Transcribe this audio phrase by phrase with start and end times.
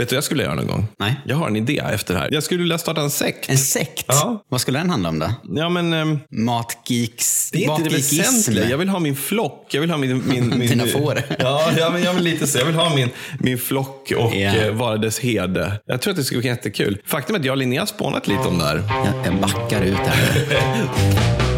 [0.00, 0.86] Vet du vad jag skulle göra någon gång?
[0.98, 1.20] Nej.
[1.24, 2.28] Jag har en idé efter det här.
[2.32, 3.48] Jag skulle vilja starta en sekt.
[3.48, 4.04] En sekt?
[4.08, 4.44] Ja.
[4.48, 5.32] Vad skulle den handla om då?
[5.48, 5.92] Ja, men...
[5.92, 7.50] ehm, Matgeeks...
[7.50, 8.68] det är inte det väsentliga.
[8.68, 9.66] Jag vill ha min flock.
[9.70, 10.22] Jag vill ha min...
[10.28, 11.22] min, min Dina får.
[11.38, 12.58] Ja, ja, men jag vill lite så.
[12.58, 13.08] Jag vill ha min,
[13.38, 15.80] min flock och eh, vara dess herde.
[15.86, 16.98] Jag tror att det skulle vara jättekul.
[17.06, 18.82] Faktum är att jag och Linnea har spånat lite om det här.
[19.04, 21.46] Jag, jag backar ut här.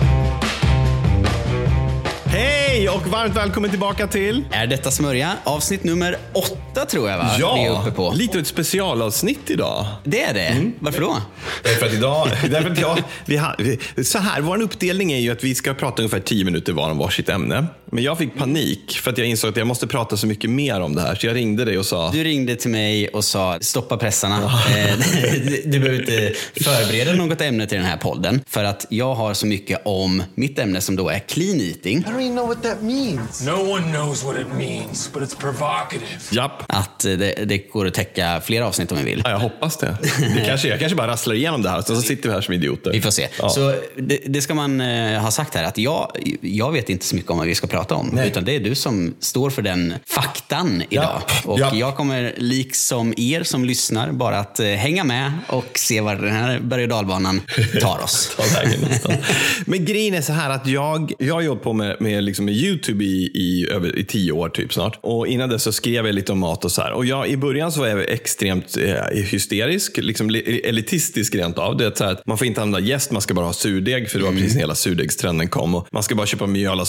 [2.83, 4.45] Hej och varmt välkommen tillbaka till...
[4.51, 5.33] Är detta Smörja?
[5.45, 7.31] Avsnitt nummer åtta tror jag va?
[7.39, 8.13] Vi är Ja, uppe på.
[8.17, 9.87] lite av ett specialavsnitt idag.
[10.05, 10.41] Det är det?
[10.47, 10.73] Mm.
[10.79, 11.17] Varför då?
[11.63, 15.45] Därför att idag, därför att jag, vi har, så här, vår uppdelning är ju att
[15.45, 17.67] vi ska prata ungefär 10 minuter var om varsitt ämne.
[17.95, 20.81] Men jag fick panik för att jag insåg att jag måste prata så mycket mer
[20.81, 21.15] om det här.
[21.15, 24.37] Så jag ringde dig och sa, Du ringde till mig och sa stoppa pressarna.
[24.45, 24.95] Eh,
[25.65, 26.33] du, behöver inte
[26.65, 28.41] förbereda något ämne till den här podden.
[28.49, 31.99] För att jag har så mycket om mitt ämne som då är clean eating.
[31.99, 33.47] I don't even know what that means.
[33.47, 36.07] No one knows what it means, but it's provocative.
[36.31, 36.63] japp.
[36.67, 39.23] Att eh, det, det går att täcka flera avsnitt om vi vill.
[39.25, 39.97] Ja, jag hoppas det.
[40.35, 42.55] det kanske, jag kanske bara rasslar igenom det här, så, så sitter vi här som
[42.55, 42.93] idioter.
[42.93, 43.29] Vi får se.
[43.39, 43.49] Ja.
[43.49, 47.17] Så det, det ska man eh, ha sagt här att jag, jag vet inte så
[47.17, 48.11] mycket om vad vi ska prata om.
[48.13, 48.29] Nej.
[48.29, 51.23] Utan det är du som står för den faktan idag.
[51.45, 51.71] Och Ja.
[51.75, 56.33] jag kommer liksom er som lyssnar bara att eh, hänga med och se var den
[56.33, 57.41] här berg och dalbanan
[57.81, 58.37] tar oss.
[59.03, 59.13] Ta.
[59.67, 62.55] Men grejen är så här att jag, jag har jobbat på med, med, liksom med
[62.55, 64.99] YouTube i, i, över, i tio år typ snart.
[65.03, 66.93] Och innan det så skrev jag lite om mat och så här.
[66.93, 71.77] Och jag, i början så var jag extremt eh, hysterisk, liksom li- elitistisk rent av.
[71.77, 74.11] Det är så här att man får inte använda jäst, man ska bara ha surdeg.
[74.11, 75.75] För det var precis när hela surdegstrenden kom.
[75.75, 76.85] Och man ska bara köpa mjöl av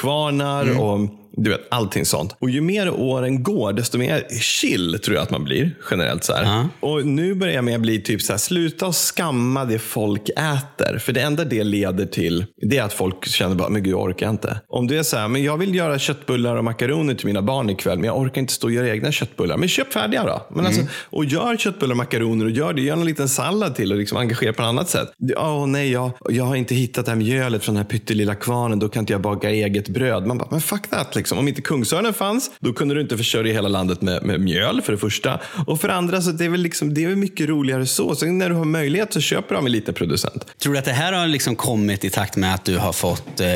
[0.00, 0.80] små mikrokvarnar.
[0.80, 2.36] Och du vet, allting sånt.
[2.38, 6.24] Och ju mer åren går, desto mer chill tror jag att man blir generellt.
[6.24, 6.68] så här.
[6.80, 10.28] Och nu börjar jag med att bli typ så här, sluta och skamma det folk
[10.28, 10.98] äter.
[10.98, 14.00] För det enda det leder till, det är att folk känner bara, men gud jag
[14.02, 14.60] orkar inte.
[14.68, 17.70] Om du är så här, men jag vill göra köttbullar och makaroner till mina barn
[17.70, 19.56] ikväll, men jag orkar inte stå och göra egna köttbullar.
[19.56, 20.46] Men köp färdiga då.
[20.50, 22.82] Men alltså, och gör köttbullar och makaroner och gör det.
[22.82, 25.08] Gör en liten sallad till och liksom engagera på ett annat sätt.
[25.36, 28.78] Åh nej, jag, jag har inte hittat det här mjölet från den här pyttelilla kvarnen,
[28.78, 30.26] då kan inte jag baka eget bröd.
[30.26, 31.27] Man bara, men fuck that liksom.
[31.36, 34.92] Om inte Kungsörnen fanns, då kunde du inte försörja hela landet med, med mjöl för
[34.92, 35.40] det första.
[35.66, 38.14] Och för det andra, så det är väl liksom, det är väl mycket roligare så.
[38.14, 40.46] Sen när du har möjlighet så köper du av en liten producent.
[40.62, 43.40] Tror du att det här har liksom kommit i takt med att du har fått
[43.40, 43.48] eh,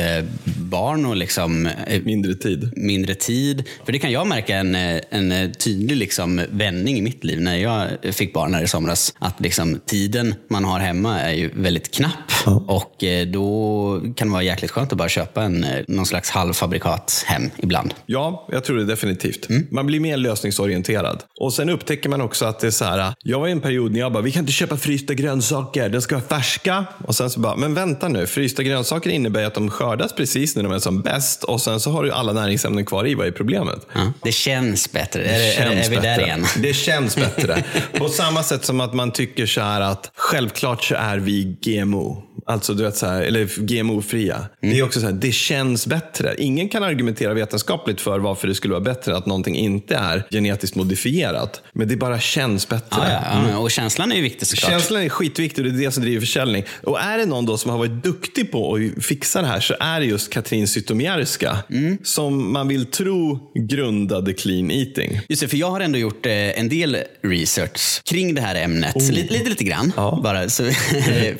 [0.43, 2.71] barn och liksom, eh, Mindre tid.
[2.75, 3.63] mindre tid?
[3.85, 7.41] För det kan jag märka en, eh, en eh, tydlig liksom vändning i mitt liv
[7.41, 9.13] när jag fick barn här i somras.
[9.19, 12.47] Att liksom tiden man har hemma är ju väldigt knapp.
[12.67, 16.29] Och eh, då kan det vara jäkligt skönt att bara köpa en, eh, någon slags
[16.29, 17.93] halvfabrikat hem ibland.
[18.05, 19.49] Ja, jag tror det definitivt.
[19.49, 19.67] Mm.
[19.71, 21.23] Man blir mer lösningsorienterad.
[21.39, 23.13] Och sen upptäcker man också att det är så här.
[23.23, 26.01] Jag var i en period när jag bara, vi kan inte köpa frysta grönsaker, de
[26.01, 26.85] ska vara färska.
[27.07, 30.63] Och sen så bara, men vänta nu, frysta grönsaker innebär att de skördas precis när
[30.63, 31.43] de är som bäst.
[31.43, 33.87] Och sen så har du alla näringsämnen kvar i, vad är problemet?
[33.93, 35.23] Ja, det känns bättre.
[35.23, 36.23] är, är, känns är vi där bättre.
[36.23, 36.45] igen?
[36.61, 37.63] Det känns bättre.
[37.97, 42.23] På samma sätt som att man tycker så här att självklart så är vi GMO.
[42.45, 44.45] Alltså du vet så här, eller GMO-fria.
[44.61, 46.35] Det är också så här, det känns bättre.
[46.37, 50.75] Ingen kan argumentera vetenskapligt för varför det skulle vara bättre att någonting inte är genetiskt
[50.75, 51.61] modifierat.
[51.73, 53.01] Men det bara känns bättre.
[53.01, 53.57] Ja, ja, ja.
[53.57, 54.71] Och känslan är ju viktig såklart.
[54.71, 56.63] Känslan är skitviktig och det är det som driver försäljning.
[56.83, 59.75] Och är det någon då som har varit duktig på att fixa det här så
[59.79, 61.57] är det just Katrin Zytomierska.
[62.03, 65.19] Som man vill tro grundade clean eating.
[65.29, 68.95] Just det, för jag har ändå gjort eh, en del research kring det här ämnet.
[68.95, 69.93] Lite, lite, lite grann.
[69.95, 70.19] Ja.
[70.23, 70.63] Bara, så,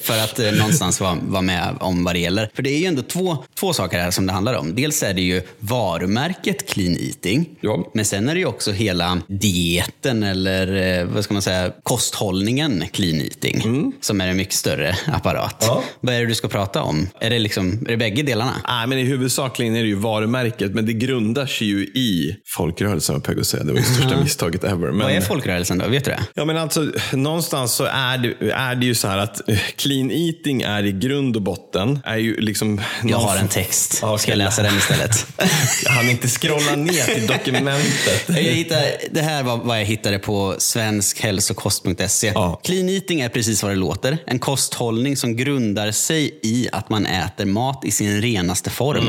[0.01, 2.49] för att eh, någonstans vara vara med om vad det gäller.
[2.53, 4.75] För det är ju ändå två, två saker här som det handlar om.
[4.75, 5.41] Dels är det ju
[5.93, 7.49] varumärket clean eating.
[7.61, 7.91] Ja.
[7.93, 12.83] Men sen är det ju också hela dieten eller eh, vad ska man säga, kosthållningen
[12.91, 13.93] clean eating.
[14.01, 15.57] Som är en mycket större apparat.
[15.67, 15.83] Ja.
[15.99, 17.09] Vad är det du ska prata om?
[17.19, 18.53] Är det, liksom, är det bägge delarna?
[18.67, 23.13] Nej, men i huvudsakligen är det ju varumärket, men det grundar sig ju i folkrörelsen,
[23.15, 23.63] höll jag på att säga.
[23.63, 24.91] Det var ju största misstaget ever.
[24.91, 25.87] Men, Vad är folkrörelsen då?
[25.87, 26.19] Vet du det?
[26.33, 30.11] Ja, men alltså, någonstans så är det, är det ju så här att eh, clean
[30.11, 32.81] eating är i grund och botten, är ju liksom...
[33.03, 33.93] Jag har en text.
[33.93, 35.27] Ska jag läsa den istället?
[35.85, 38.23] Jag hann inte scrolla ner till dokumentet.
[38.27, 42.31] Jag hittade, det här var vad jag hittade på svenskhälsokost.se.
[42.35, 42.59] Ja.
[42.63, 44.17] Clean eating är precis vad det låter.
[44.25, 49.03] En kosthållning som grundar sig i att man äter mat i sin renaste form.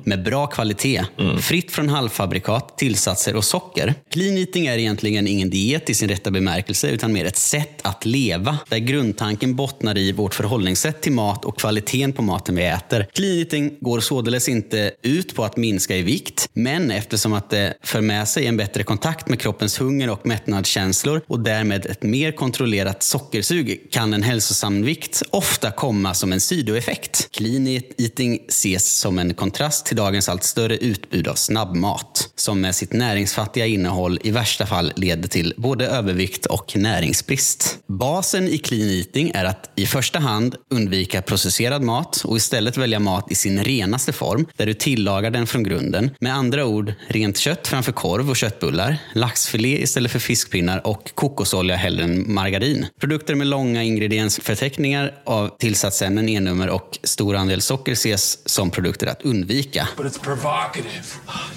[0.04, 1.04] Med bra kvalitet.
[1.40, 3.94] Fritt från halvfabrikat, tillsatser och socker.
[4.10, 8.06] Clean eating är egentligen ingen diet i sin rätta bemärkelse utan mer ett sätt att
[8.06, 8.58] leva.
[8.68, 13.06] Där grundtanken bottnar i vårt förhållningssätt till mat och kvaliteten på maten vi äter.
[13.12, 16.48] Clean eating går således inte ut på att minska i vikt.
[16.52, 21.20] Men eftersom att det för med sig en bättre kontakt med kroppens hunger och mättnadskänslor
[21.26, 27.28] och därmed ett mer kontrollerat sockersug kan en hälsosam vikt ofta komma som en sidoeffekt.
[27.30, 32.74] Clean eating ses som en kontrast till dagens allt större utbud av snabbmat som med
[32.74, 37.78] sitt näringsfattiga innehåll i värsta fall leder till både övervikt och näringsbrist.
[37.86, 43.00] Basen i clean eating är att i första hand undvika processerad mat och istället välja
[43.00, 45.93] mat i sin renaste form där du tillagar den från grunden.
[46.20, 51.76] Med andra ord, rent kött framför korv och köttbullar, laxfilé istället för fiskpinnar och kokosolja
[51.76, 52.86] hellre än margarin.
[53.00, 59.22] Produkter med långa ingrediensförteckningar av tillsatsämnen, E-nummer och stor andel socker ses som produkter att
[59.22, 59.88] undvika.
[59.96, 61.04] But it's provocative.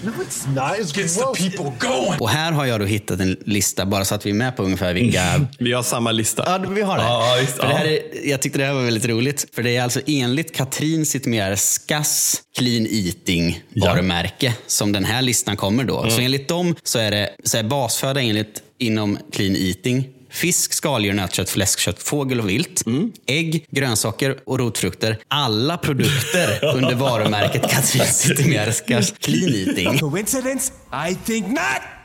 [0.04, 0.80] No, it's not.
[0.80, 2.20] It's Gets the people going.
[2.20, 4.64] Och här har jag då hittat en lista bara så att vi är med på
[4.64, 6.44] ungefär vilka Vi har samma lista.
[6.46, 7.04] Ja, vi har det.
[7.04, 9.46] Ja, visst, för det här är, jag tyckte det här var väldigt roligt.
[9.54, 15.84] För det är alltså enligt Katrin Zytomierskas Clean Eating varumärke som den här listan kommer
[15.84, 16.00] då.
[16.00, 16.12] Mm.
[16.12, 21.14] Så enligt dem så är det så är basföda enligt, inom Clean Eating Fisk, skaldjur,
[21.14, 22.86] nötkött, fläskkött, fågel och vilt.
[22.86, 23.12] Mm.
[23.26, 25.18] Ägg, grönsaker och rotfrukter.
[25.28, 30.00] Alla produkter under varumärket Katrin Zytomierskas Clean Eating.
[30.00, 30.74] Coincidence?
[31.10, 31.97] I think not.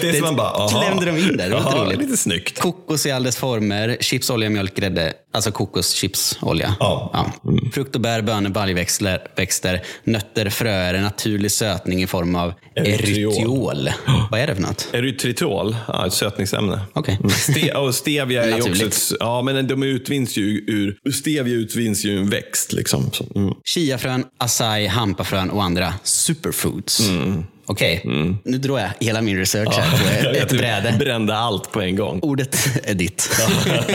[0.00, 0.68] Det är man bara, aha.
[0.68, 1.48] klämde de in där.
[1.48, 1.98] Det var Jaha, roligt.
[1.98, 2.60] Lite snyggt.
[2.60, 5.12] Kokos i all dess former, chips, olja, mjölk, grädde.
[5.32, 6.74] Alltså kokoschipsolja.
[6.80, 7.30] Ja.
[7.44, 7.70] Mm.
[7.70, 13.32] Frukt och bär, bönor, baljväxter, växter, nötter, fröer, naturlig sötning i form av Erytriol.
[13.32, 13.90] erytriol.
[14.30, 14.88] Vad är det för något?
[14.92, 16.80] Erytritol, ja, ett sötningsämne.
[16.92, 17.16] Okej.
[17.20, 17.30] Mm.
[17.30, 22.10] Ste och stevia är också ett, ja, men de utvinns ju ur, stevia utvinns ju
[22.10, 22.72] ur en växt.
[22.72, 23.10] Liksom.
[23.34, 23.54] Mm.
[23.64, 27.00] Chiafrön, acai, hampafrön och andra superfoods.
[27.08, 27.44] Mm.
[27.68, 28.00] Okej,
[28.44, 30.96] nu drar jag hela min research här på ett Du bräde.
[30.98, 32.18] brände allt på en gång.
[32.22, 33.30] Ordet är ditt.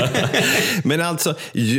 [0.83, 1.35] Men alltså,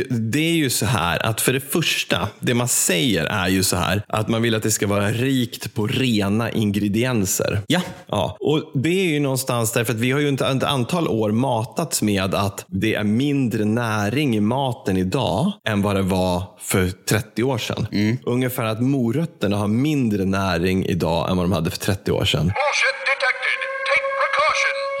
[0.09, 3.75] det är ju så här att för det första, det man säger är ju så
[3.75, 7.61] här att man vill att det ska vara rikt på rena ingredienser.
[7.67, 7.81] Ja.
[8.07, 8.37] ja.
[8.39, 12.01] Och det är ju någonstans därför att vi har ju inte ett antal år matats
[12.01, 17.43] med att det är mindre näring i maten idag än vad det var för 30
[17.43, 17.87] år sedan.
[17.91, 18.17] Mm.
[18.23, 22.51] Ungefär att morötterna har mindre näring idag än vad de hade för 30 år sedan.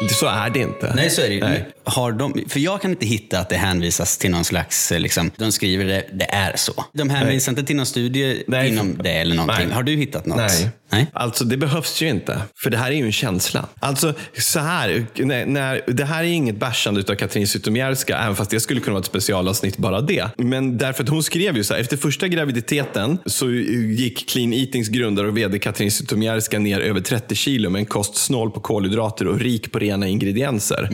[0.09, 0.93] Så är det inte.
[0.95, 1.39] Nej, så är det.
[1.39, 1.65] Nej.
[1.83, 5.31] Har de, för jag kan inte hitta att det hänvisas till någon slags, eh, liksom,
[5.37, 6.85] de skriver det, det är så.
[6.93, 8.69] De hänvisar inte till någon studie Nej.
[8.69, 9.65] inom det eller någonting.
[9.67, 9.75] Nej.
[9.75, 10.37] Har du hittat något?
[10.37, 10.69] Nej.
[10.93, 11.07] Nej?
[11.13, 12.41] Alltså det behövs ju inte.
[12.55, 13.65] För det här är ju en känsla.
[13.79, 18.51] Alltså så här, när, när, det här är inget bärsande av Katrin Zytomierska, även fast
[18.51, 20.27] det skulle kunna vara ett specialavsnitt bara det.
[20.37, 24.87] Men därför att hon skrev ju så här, efter första graviditeten så gick Clean Eatings
[24.87, 29.27] grundare och vd Katrin Zytomierska ner över 30 kilo med en kost snål på kolhydrater
[29.27, 30.89] och rik på rena ingredienser.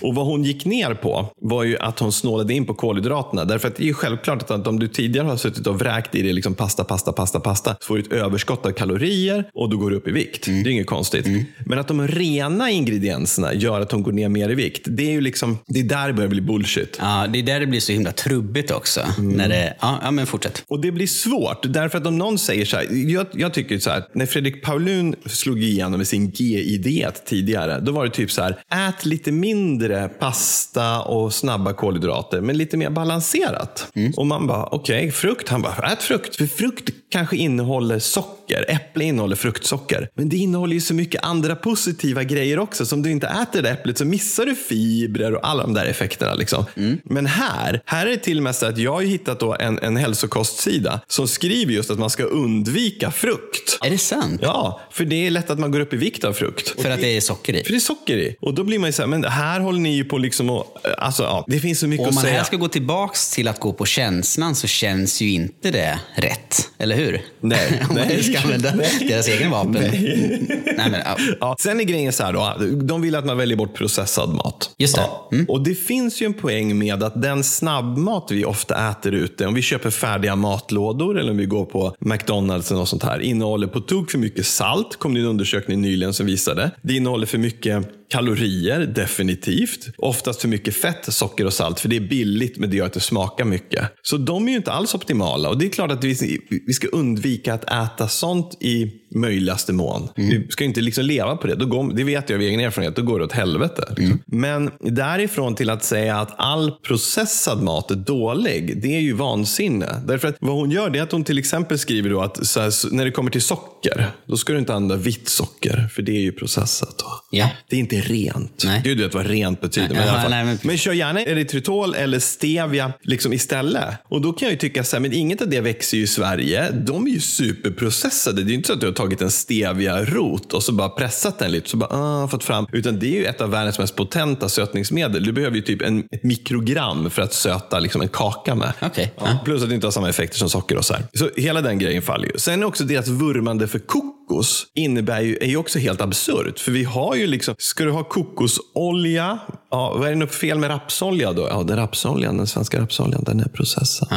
[0.00, 3.44] Och vad hon gick ner på var ju att hon snålade in på kolhydraterna.
[3.44, 6.22] Därför att det är ju självklart att om du tidigare har suttit och vräkt i
[6.22, 9.76] dig liksom pasta, pasta, pasta, pasta, så får du ett överskott av kalorier och då
[9.76, 10.44] går du upp i vikt.
[10.44, 11.26] Det är inget konstigt.
[11.66, 15.12] Men att de rena ingredienserna gör att hon går ner mer i vikt, det är
[15.12, 16.98] ju liksom, det är där det börjar bli bullshit.
[17.00, 19.00] Ja, det är där det blir så himla trubbigt också.
[19.18, 20.64] När det, ja, ja, men fortsätt.
[20.68, 23.90] Och det blir svårt, därför att om någon säger så här, jag, jag tycker så
[23.90, 28.42] här, när Fredrik Paulun slog igenom med sin GI-diet tidigare, då var det typ så
[28.42, 33.92] här, ät lite mindre pasta och snabba kolhydrater, men lite mer balanserat.
[34.16, 39.04] Och man bara, okej, frukt, han bara, ät frukt, för frukt kanske innehåller socker, äpple
[39.04, 43.10] innehåller fruktsocker, men det innehåller ju så mycket andra positiva grejer också, så om du
[43.10, 46.34] inte äter det äpplet så missar du fibrer och alla de där effekterna.
[46.34, 46.64] Liksom.
[47.04, 49.78] Men här, här är det till och med så att jag har hittat då en,
[49.78, 53.78] en hälsokostsida som skriver just att man ska undvika frukt.
[53.82, 54.40] Är det sant?
[54.42, 56.82] Ja, för det är lätt att man går upp i vikt av frukt.
[56.82, 57.64] För att det är socker i?
[57.64, 58.36] För det är socker i.
[58.40, 60.66] Och då blir man ju så här, men här håller ni ju på liksom att,
[60.98, 62.36] alltså ja, det finns så mycket Och om att man säga.
[62.36, 66.61] här ska gå tillbaks till att gå på känslan så känns ju inte det rätt.
[66.82, 67.20] Eller hur?
[67.40, 67.82] Nej.
[67.88, 68.22] om man Nej.
[68.22, 69.06] ska använda Nej.
[69.08, 69.72] deras egen vapen.
[69.72, 70.64] Nej.
[70.76, 71.16] men, ja.
[71.40, 74.70] Ja, sen är grejen så här då, de vill att man väljer bort processad mat.
[74.78, 75.00] Just det.
[75.00, 75.28] Ja.
[75.32, 75.46] Mm.
[75.48, 79.54] Och det finns ju en poäng med att den snabbmat vi ofta äter ute, om
[79.54, 83.66] vi köper färdiga matlådor eller om vi går på McDonalds eller något sånt här, innehåller
[83.66, 86.70] på tok för mycket salt, kom det en undersökning nyligen som visade.
[86.82, 89.88] Det innehåller för mycket kalorier, definitivt.
[89.98, 92.92] Oftast för mycket fett, socker och salt, för det är billigt men det gör att
[92.92, 93.92] det smakar mycket.
[94.02, 96.40] Så de är ju inte alls optimala och det är klart att vi,
[96.72, 100.08] vi ska undvika att äta sånt i möjligaste mån.
[100.16, 101.54] Vi ska ju inte liksom leva på det.
[101.54, 103.94] Då går, det vet jag av egen erfarenhet, då går det åt helvete.
[103.96, 104.22] liksom.
[104.26, 110.02] Men därifrån till att säga att all processad mat är dålig, det är ju vansinne.
[110.06, 112.94] Därför att vad hon gör det är att hon till exempel skriver då att här,
[112.94, 116.20] när det kommer till socker, då ska du inte använda vitt socker, för det är
[116.20, 116.98] ju processat.
[116.98, 117.06] Då.
[117.30, 117.50] Ja.
[117.68, 118.62] Det är inte rent.
[118.64, 118.80] Nej.
[118.84, 119.88] Gud vet vad rent betyder.
[119.88, 120.30] Nej, men, i alla fall.
[120.30, 120.58] nej, men...
[120.62, 123.84] men- kör gärna erytritol eller stevia liksom istället.
[124.08, 126.06] Och då kan jag ju tycka så här, men inget av det växer ju i
[126.06, 126.70] Sverige.
[126.70, 128.42] De är ju superprocessade.
[128.42, 131.52] Det är inte så att du har tagit en stevia-rot och så bara pressat den
[131.52, 132.66] lite så bara ah, fått fram.
[132.72, 135.24] Utan det är ju ett av världens mest potenta sötningsmedel.
[135.24, 138.72] Du behöver ju typ en ett mikrogram för att söta liksom en kaka med.
[138.82, 139.22] Okej, Ja.
[139.26, 139.38] ja.
[139.44, 141.04] Plus att det inte har samma effekter som socker och så här.
[141.14, 142.32] Så hela den grejen faller ju.
[142.38, 146.58] Sen är också deras vurmande för kokos innebär ju, är ju också helt absurt.
[146.60, 149.38] För vi har ju liksom, ska du ha kokosolja?
[149.70, 151.48] Ja, vad är det för fel med rapsolja då?
[151.50, 154.08] Ja, den rapsoljan, den svenska rapsoljan, den är processad.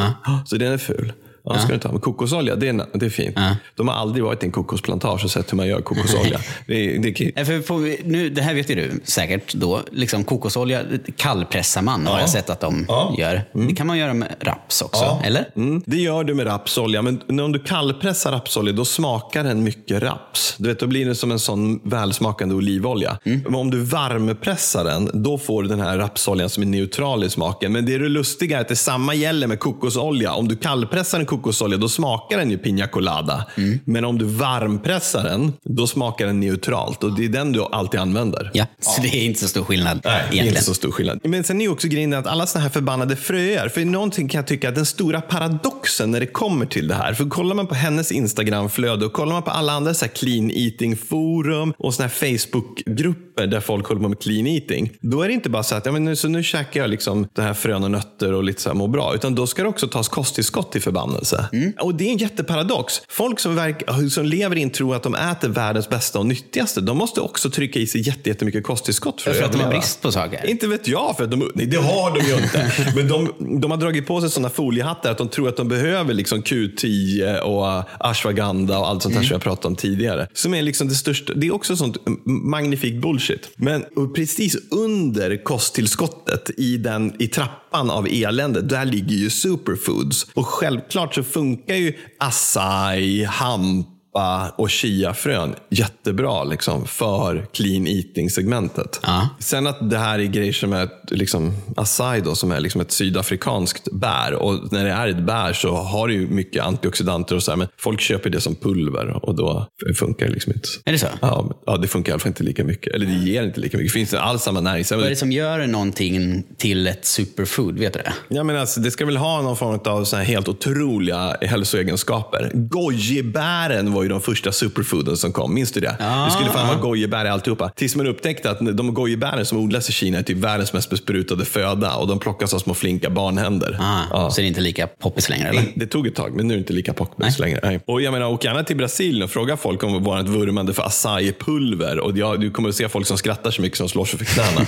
[0.46, 1.14] Så den är ful.
[1.46, 1.92] Ja, ska du inte ha.
[1.94, 3.38] Men kokosolja, det är, det är fint.
[3.76, 6.40] De har aldrig varit i en kokosplantage och sett hur man gör kokosolja.
[6.68, 9.82] det, det, För vi, nu, det här vet ju du säkert då.
[9.92, 10.82] Liksom kokosolja
[11.18, 13.16] kallpressar man har jag sett att de Ja.
[13.18, 13.44] gör.
[13.54, 15.50] Det kan man göra med raps också, eller?
[15.56, 20.04] Mm, det gör du med rapsolja, men om du kallpressar rapsolja då smakar den mycket
[20.04, 20.56] raps.
[20.58, 23.18] Du vet, då blir det som en sån välsmakande olivolja.
[23.24, 27.30] Men om du varmpressar den, då får du den här rapsoljan som är neutral i
[27.30, 27.72] smaken.
[27.72, 30.34] Men det är det lustiga är att detsamma gäller med kokosolja.
[30.34, 31.35] Om du kallpressar en kokosolja,
[31.78, 33.46] då smakar den ju piña colada.
[33.86, 37.04] Men om du varmpressar den, då smakar den neutralt.
[37.04, 38.52] Och det är den du alltid använder.
[38.54, 40.48] Ja, så det är inte så stor skillnad Nej, egentligen.
[40.48, 41.20] inte så stor skillnad.
[41.24, 44.40] Men sen är ju också grejen att alla såna här förbannade fröer, för någonting kan
[44.40, 47.68] jag tycka att den stora paradoxen när det kommer till det här, för kollar man
[47.68, 52.08] på hennes Instagramflöde och kollar man på alla andra så clean eating forum och såna
[52.08, 55.76] här Facebookgrupper där folk håller på med clean eating, då är det inte bara så
[55.76, 58.44] att ja, men nu, så nu käkar jag liksom det här frön och nötter och
[58.44, 61.46] lite så här mår bra, utan då ska det också tas kosttillskott till förbannelse.
[61.82, 63.02] Och det är en jätteparadox.
[63.10, 66.82] Folk som, verk, som lever i en tro att de äter världens bästa och nyttigaste,
[66.82, 70.02] de måste också trycka i sig jätte- jättemycket kosttillskott för, För att de har brist
[70.02, 70.50] på saker.
[70.50, 72.72] Inte vet jag, för att de, nej, det har de ju inte.
[72.96, 76.14] Men de, de har dragit på sig sådana foliehattar att de tror att de behöver
[76.14, 80.28] liksom Q10 och ashwagandha och allt sånt här som jag pratade om tidigare.
[80.34, 81.34] Som är liksom det största.
[81.34, 83.25] Det är också sånt magnifik bullshit.
[83.56, 90.28] Men precis under kosttillskottet i, den, i trappan av elände, där ligger ju superfoods.
[90.34, 99.00] Och självklart så funkar ju acai, hamp, soppa och chiafrön jättebra liksom, för clean eating-segmentet.
[99.04, 99.30] Ja.
[99.40, 102.92] Sen att det här är grejer som är liksom, acai då, som är liksom ett
[102.92, 104.34] sydafrikanskt bär.
[104.34, 107.58] Och när det är ett bär så har det ju mycket antioxidanter och så här,
[107.58, 109.68] men folk köper det som pulver och då
[110.00, 110.70] funkar det liksom inte.
[110.86, 111.08] Är det så?
[111.22, 112.94] Ja, ja, det funkar i alla fall inte lika mycket.
[112.94, 113.94] Eller det ger inte lika mycket.
[113.94, 115.10] Det finns inte alls samma Vad är näringsämnen.
[115.10, 117.80] det som gör någonting till ett superfood?
[117.80, 118.14] Vet du det?
[118.28, 122.52] Ja, men alltså, det ska väl ha någon form av så här helt otroliga hälsoegenskaper.
[122.54, 125.54] Gojibären var ju de första superfooden som kom.
[125.54, 125.96] Minns du det?
[126.00, 126.68] Ja, det skulle fan ja.
[126.68, 127.70] vara gojibär i alltihopa.
[127.70, 131.46] Tills man upptäckte att de gojibären som odlas i Kina är typ världens mest besprutade
[131.46, 133.78] föda och de plockas av små flinka barnhänder.
[133.80, 134.30] Ah, Ja.
[134.32, 135.50] Så det är inte lika poppis längre?
[135.50, 135.64] Eller?
[135.76, 137.60] Det tog ett tag, men nu är det inte lika poppis längre.
[137.64, 137.80] Nej.
[137.88, 141.98] Och jag menar, åk gärna till Brasilien och fråga folk om vårt vurmande för acai-pulver.
[141.98, 144.26] Och ja, du kommer att se folk som skrattar så mycket som slår sig för
[144.26, 144.68] knäna.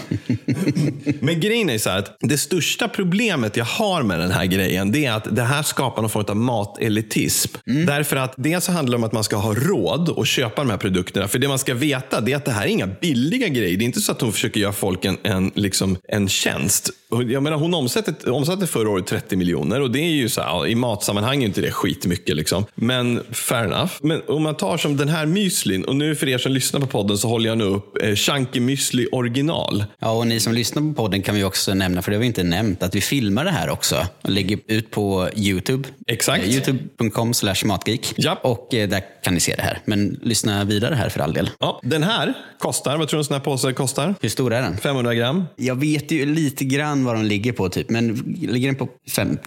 [1.20, 4.92] men grejen är så här att det största problemet jag har med den här grejen,
[4.92, 7.58] det är att det här skapar någon form av matelitism.
[7.66, 10.70] Därför att dels så handlar det om att man ska ha råd att köpa de
[10.70, 11.28] här produkterna.
[11.28, 13.78] För det man ska veta, det är att det här är inga billiga grejer.
[13.78, 16.90] Det är inte så att hon försöker göra folk en, en, liksom, en tjänst.
[17.10, 20.68] Jag menar, hon omsatte, omsatte förra året 30 miljoner och det är ju så här,
[20.68, 22.36] i matsammanhang är inte det skitmycket.
[22.36, 22.66] Liksom.
[22.76, 23.92] Men fair enough.
[24.02, 26.88] Men om man tar som den här müslin, och nu för er som lyssnar på
[26.88, 29.86] podden så håller jag nu upp eh, Chunky Müsli original.
[30.00, 32.28] Ja, och ni som lyssnar på podden kan vi också nämna, för det har vi
[32.28, 35.90] inte nämnt, att vi filmar det här också och lägger ut på YouTube.
[36.08, 36.44] Exakt.
[36.44, 38.14] Eh, Youtube.com slash matgeek.
[38.16, 38.40] Ja.
[38.44, 39.80] Och eh, där kan ni se det här.
[39.86, 41.50] Men lyssna vidare här för all del.
[41.60, 44.16] Ja, den här kostar, vad tror du en sån här påse kostar?
[44.22, 44.78] Hur stor är den?
[44.78, 45.46] 500 gram?
[45.56, 47.90] Jag vet ju lite grann vad de ligger på, typ.
[47.90, 49.42] men ligger den på 50?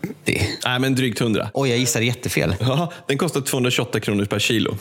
[0.64, 1.50] Nej, men drygt 100.
[1.54, 2.54] Oj, jag gissar jättefel.
[2.60, 4.76] Ja, den kostar 228 kronor per kilo.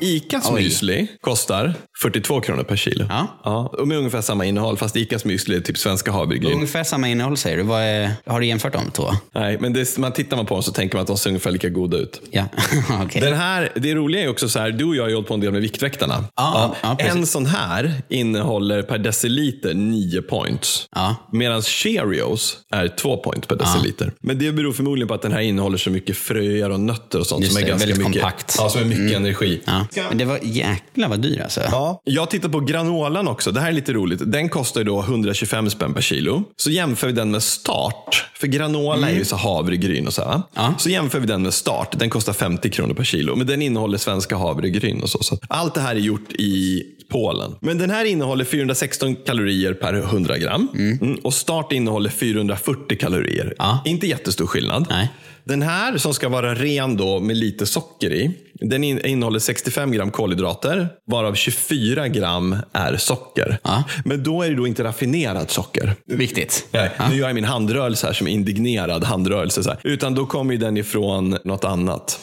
[0.00, 0.62] Icas Oj.
[0.62, 3.06] müsli kostar 42 kronor per kilo.
[3.08, 3.40] Ja.
[3.44, 6.52] Ja, och med ungefär samma innehåll, fast Icas müsli är typ svenska havregryn.
[6.52, 7.62] Ungefär samma innehåll säger du.
[7.62, 9.10] Vad är, har du jämfört de två?
[9.34, 11.50] Nej, men det, man tittar man på dem så tänker man att de ser ungefär
[11.50, 12.20] lika goda ut.
[12.30, 12.44] Ja,
[13.04, 13.20] okej.
[13.20, 15.34] Den här, det roliga är också så här, du och jag har ju hållit på
[15.34, 16.24] en del med Viktväktarna.
[16.36, 17.14] Ja, precis.
[17.14, 20.88] en sån här innehåller per deciliter 9 points.
[20.94, 21.16] Ja.
[21.32, 24.12] Medan Cheerios är 2 points per deciliter.
[24.20, 27.26] Men det beror förmodligen på att den här innehåller så mycket fröer och nötter och
[27.26, 28.58] sånt Just som är det, ganska mycket, kompakt.
[28.58, 28.64] Mm.
[28.64, 29.60] Ja, som är mycket energi.
[29.64, 29.86] Ja.
[30.08, 31.60] Men det var jäkla vad dyr alltså.
[31.70, 33.52] Ja, jag tittar på granolan också.
[33.52, 34.20] Det här är lite roligt.
[34.24, 36.42] Den kostar då 125 spänn per kilo.
[36.56, 40.24] Så jämför vi den med Start För granola är ju så havregryn och så.
[40.24, 40.42] här?
[40.54, 40.74] Ja.
[40.78, 41.98] Så jämför vi den med Start.
[41.98, 43.36] Den kostar 50 kronor per kilo.
[43.36, 45.22] Men den innehåller svenska havregryn och så.
[45.22, 47.54] så allt det här är gjort i Polen.
[47.60, 50.68] Men den här innehåller 416 kalorier per 100 gram.
[50.74, 51.14] Mm.
[51.22, 53.54] Och Start innehåller 440 kalorier.
[53.58, 53.82] Ja.
[53.84, 54.86] Inte jättestor skillnad.
[54.90, 55.10] Nej.
[55.44, 58.30] Den här som ska vara ren då med lite socker i.
[58.60, 63.58] Den in- innehåller 65 gram kolhydrater, varav 24 gram är socker.
[63.62, 63.84] Ja.
[64.04, 65.94] Men då är det då inte raffinerat socker.
[66.06, 66.66] Viktigt.
[66.70, 69.62] Nej, Nu gör jag min handrörelse här som indignerad handrörelse.
[69.62, 69.80] Så här.
[69.84, 72.20] Utan då kommer den ifrån något annat.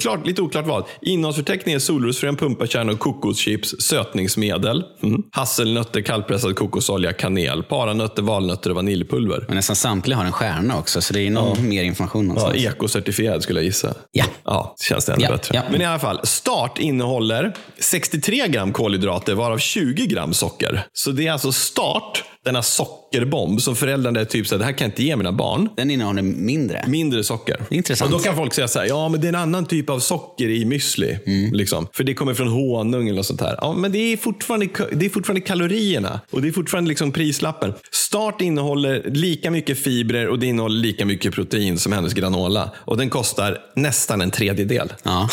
[0.00, 0.84] Klart, lite oklart vad.
[1.02, 5.22] Innehållsförteckningen är solrosfrön, pumpakärnor, kokoschips, sötningsmedel, mm.
[5.30, 9.44] hasselnötter, kallpressad kokosolja, kanel, paranötter, valnötter och vaniljpulver.
[9.46, 12.61] Men nästan samtliga har en stjärna också, så det är nog mer information Ja, någonstans.
[12.64, 13.94] Ekocertifierad skulle jag gissa.
[14.12, 14.24] Ja.
[14.44, 15.54] Ja, känns det ännu Ja, bättre.
[15.56, 15.62] ja.
[15.70, 20.86] Men i alla fall, Start innehåller 63 gram kolhydrater, varav 20 gram socker.
[20.92, 24.72] Så det är alltså Start, denna sockerbomb, som föräldrarna är typ så här, det här
[24.72, 25.68] kan jag inte ge mina barn.
[25.76, 26.84] Den innehåller mindre.
[26.88, 27.56] Mindre socker.
[27.70, 28.12] Intressant.
[28.12, 30.00] Och då kan folk säga så här, ja men det är en annan typ av
[30.00, 31.18] socker i müsli.
[31.26, 31.52] Mm.
[31.52, 31.86] Liksom.
[31.92, 33.58] För det kommer från honung eller något sånt här.
[33.60, 36.20] Ja, men det är fortfarande, det är fortfarande kalorierna.
[36.30, 37.74] Och det är fortfarande liksom prislappen.
[37.90, 42.70] Start innehåller lika mycket fibrer och det innehåller lika mycket protein som hennes granola.
[42.76, 44.92] Och den kostar nästan en tredjedel.
[45.02, 45.28] Ja.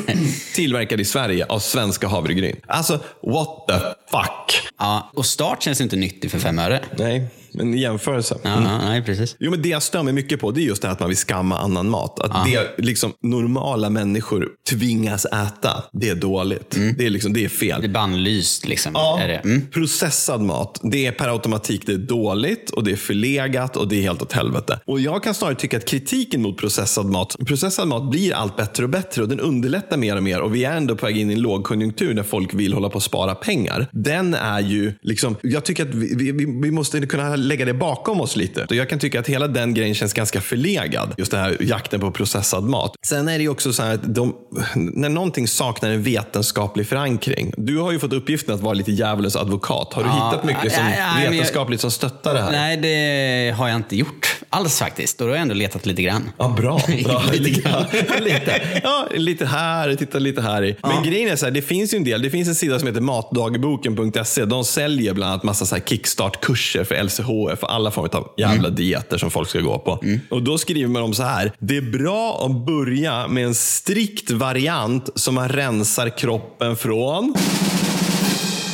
[0.54, 2.56] Tillverkad i Sverige av svenska havregryn.
[2.66, 3.74] Alltså, what the
[4.10, 4.72] fuck?
[4.78, 5.10] ja.
[5.14, 6.80] Och start känns inte nyttig för fem öre.
[6.98, 7.22] Nej,
[7.54, 8.38] men i jämförelse.
[8.42, 9.36] Ja, ja, nej, precis.
[9.38, 11.08] Jo, men det jag stör mig mycket på det är just det här att man
[11.08, 12.20] vill skamma annan mat.
[12.20, 16.76] Att det liksom normala människor tvingas äta, det är dåligt.
[16.98, 17.80] Det, är liksom, det är fel.
[17.80, 18.92] Det är bannlyst liksom.
[18.94, 19.36] Ja, Är det.
[19.36, 19.66] Mm.
[19.70, 23.96] Processad mat, det är per automatik det är dåligt och det är förlegat och det
[23.96, 24.80] är helt åt helvete.
[24.86, 28.84] Och jag kan snarare tycka att kritiken mot processad mat, processad mat blir allt bättre
[28.84, 31.30] och bättre och den underlättar mer och mer och vi är ändå på väg in
[31.30, 33.86] i en lågkonjunktur där folk vill hålla på att spara pengar.
[33.92, 38.20] Den är ju, liksom, jag tycker att vi, vi, vi måste kunna lägga det bakom
[38.20, 38.64] oss lite.
[38.64, 41.14] Och jag kan tycka att hela den grejen känns ganska förlegad.
[41.18, 42.94] Just den här jakten på processad mat.
[43.06, 44.34] Sen är det ju också så här att de,
[44.74, 47.52] när någonting saknar en vetenskaplig förankring.
[47.56, 49.92] Du har ju fått uppgiften att vara lite djävulens advokat.
[49.92, 52.50] Har du Ja, hittat mycket ja, som ja, men jag- vetenskapligt som stöttar det här?
[52.52, 55.18] Nej, det har jag inte gjort alls faktiskt.
[55.18, 56.30] Då har jag ändå letat lite grann.
[56.38, 56.80] Ja, bra.
[57.04, 57.22] bra.
[57.32, 57.84] Lite grann.
[58.20, 58.62] lite.
[58.82, 60.76] Ja, lite här, titta lite här i.
[60.82, 62.22] Men grejen är så här, det finns ju en del.
[62.22, 64.44] Det finns en sida som heter matdagboken.se.
[64.44, 66.94] De säljer bland annat massa så här kickstart-kurser för
[67.34, 69.98] LCHF och alla former av jävla dieter som folk ska gå på.
[70.30, 71.52] Och då skriver man om så här.
[71.58, 77.34] Det är bra att börja med en strikt variant som man rensar kroppen från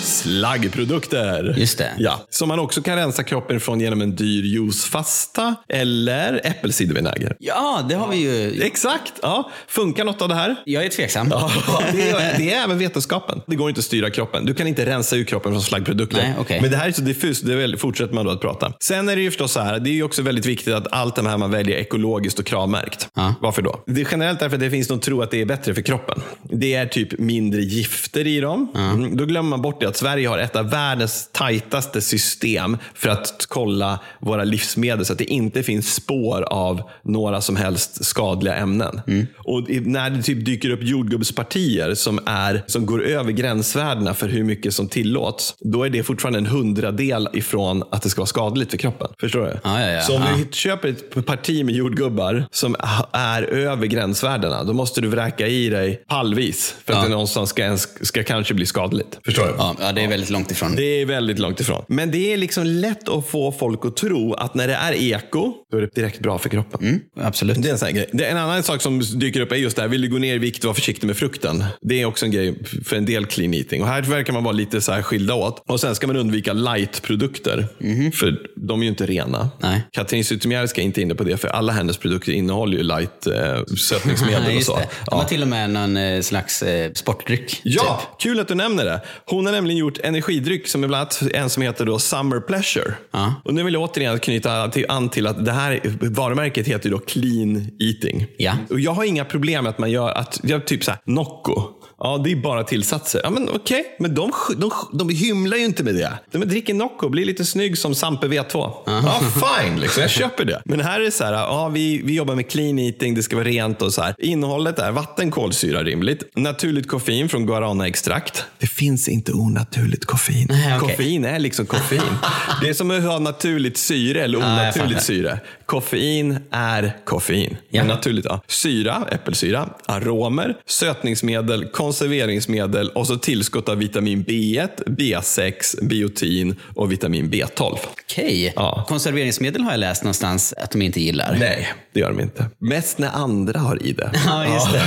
[0.03, 1.55] slaggprodukter.
[1.59, 1.91] Just det.
[1.99, 7.37] Ja, som man också kan rensa kroppen ifrån genom en dyr juicefasta eller äppelcidervinäger.
[7.39, 8.63] Ja, det har vi ju.
[8.63, 9.13] Exakt.
[9.23, 9.51] Ja.
[9.69, 10.57] Funkar något av det här?
[10.65, 11.29] Jag är tveksam.
[11.31, 11.51] Ja,
[11.93, 13.41] det, är, det är även vetenskapen.
[13.47, 14.47] Det går inte att styra kroppen.
[14.47, 16.17] Du kan inte rensa ur kroppen från slaggprodukter.
[16.19, 16.61] Nej, okej.
[16.61, 18.73] Men det här är så diffust, det är väl, fortsätter man då att prata.
[18.81, 21.17] Sen är det ju förstås så här, det är ju också väldigt viktigt att allt
[21.17, 23.09] det här man väljer är ekologiskt och kravmärkt.
[23.15, 23.35] Ja.
[23.41, 23.83] Varför då?
[23.87, 26.23] Det är generellt därför att det finns någon tro att det är bättre för kroppen.
[26.43, 28.73] Det är typ mindre gifter i dem.
[28.75, 29.17] Mm.
[29.17, 33.47] Då glömmer man bort det att Sverige har ett av världens tajtaste system för att
[33.49, 39.01] kolla våra livsmedel så att det inte finns spår av några som helst skadliga ämnen.
[39.39, 44.29] Och i- när det typ dyker upp jordgubbspartier som, är, som går över gränsvärdena för
[44.29, 48.27] hur mycket som tillåts, då är det fortfarande en hundradel ifrån att det ska vara
[48.27, 49.09] skadligt för kroppen.
[49.21, 49.57] Förstår du?
[49.65, 50.01] Ja, ja, ja.
[50.03, 50.37] Så om Ja.
[50.37, 52.77] du köper ett parti med jordgubbar som
[53.13, 57.03] är över gränsvärdena, då måste du vräka i dig pallvis för att Ja.
[57.05, 59.19] det någonstans ska, ens, ska kanske bli skadligt.
[59.25, 59.55] Förstår du?
[59.59, 60.77] Ja, ja, det är väldigt långt ifrån.
[60.77, 61.85] Det är väldigt långt ifrån.
[61.89, 65.53] Men det är liksom lätt att få folk att tro att när det är eko,
[65.71, 67.01] då är det direkt bra för kroppen.
[67.21, 67.63] Absolut.
[67.63, 68.11] Det är en sån här grej.
[68.13, 70.19] Det är en annan sak som dyker upp är just det här, vill du gå
[70.19, 71.65] ner i vikt, var försiktig med frukten.
[71.81, 73.83] Det är också en grej för en del clean eating.
[73.83, 75.65] Och här verkar man vara lite så här skilda åt.
[75.69, 77.67] Och sen ska man undvika light-produkter.
[78.15, 79.51] För de är ju inte rena.
[79.59, 79.83] Nej.
[79.93, 83.65] Katrin Zytomierska är inte inne på det, för alla hennes produkter innehåller ju light eh,
[83.89, 84.77] sötningsmedel Ja, och så.
[84.77, 84.89] det.
[85.07, 87.61] De har till och med någon eh, slags eh, sportdryck.
[87.65, 89.01] Ja, kul att du nämner det.
[89.27, 92.95] Hon har nämligen gjort energidryck som är bland annat en som heter då Summer Pleasure.
[93.11, 93.35] Ja.
[93.45, 96.99] Och nu vill jag återigen knyta till, an till att det här varumärket heter då
[96.99, 98.27] Clean Eating.
[98.37, 98.53] Ja.
[98.71, 101.80] Och jag har inga problem med att man gör att, jag typ så här, Nocco.
[102.03, 103.21] Ja, det är bara tillsatser.
[103.25, 106.19] Ja, men okej, men de, de, de hymlar ju inte med det.
[106.31, 108.73] De dricker Nocco, blir lite snygg som Sampe V2.
[108.87, 110.01] Ja, fine, liksom.
[110.01, 110.63] jag köper det.
[110.65, 113.37] Men här är det så här, ja, vi, vi jobbar med clean eating, det ska
[113.37, 114.15] vara rent och så här.
[114.19, 116.23] Innehållet är vatten, kolsyra rimligt.
[116.37, 118.45] Naturligt koffein från guarana-extrakt.
[118.59, 120.47] Det finns inte onaturligt koffein.
[120.51, 120.97] Nej, okej.
[120.97, 122.01] Koffein är liksom koffein.
[122.63, 125.41] det är som att ha naturligt syre eller onaturligt syre.
[125.71, 127.57] Koffein är koffein.
[127.69, 127.85] Ja.
[127.85, 128.41] Naturligt, ja.
[128.47, 137.31] Syra, äppelsyra, aromer, sötningsmedel, konserveringsmedel och så tillskott av vitamin B1, B6, biotin och vitamin
[137.31, 137.79] B12.
[137.91, 138.53] Okej.
[138.57, 138.85] Ja.
[138.89, 141.37] Konserveringsmedel har jag läst någonstans att de inte gillar.
[141.41, 142.47] Nej, det gör de inte.
[142.59, 144.11] Mest när andra har i det.
[144.27, 144.81] Ja, just det.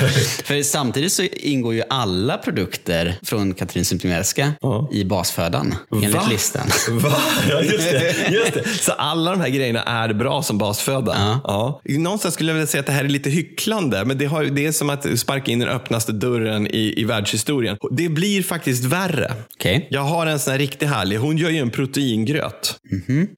[0.44, 4.54] För samtidigt så ingår ju alla produkter från Katrin Zytomierska
[4.92, 6.28] i basfödan, enligt Va?
[6.30, 6.68] listan.
[6.90, 7.14] Va?
[7.50, 8.64] Ja, just det, just det.
[8.68, 11.42] Så alla de här grejerna är bra som basföda?
[11.44, 11.82] Ja.
[11.86, 14.66] Någonstans skulle jag vilja säga att det här är lite hycklande, men det, har, det
[14.66, 17.78] är som att sparka in den öppnaste dörren i, i världshistorien.
[17.92, 19.34] Det blir faktiskt värre.
[19.56, 19.88] Okej.
[19.90, 22.80] Jag har en sån här riktigt härlig, hon gör ju en proteingröt.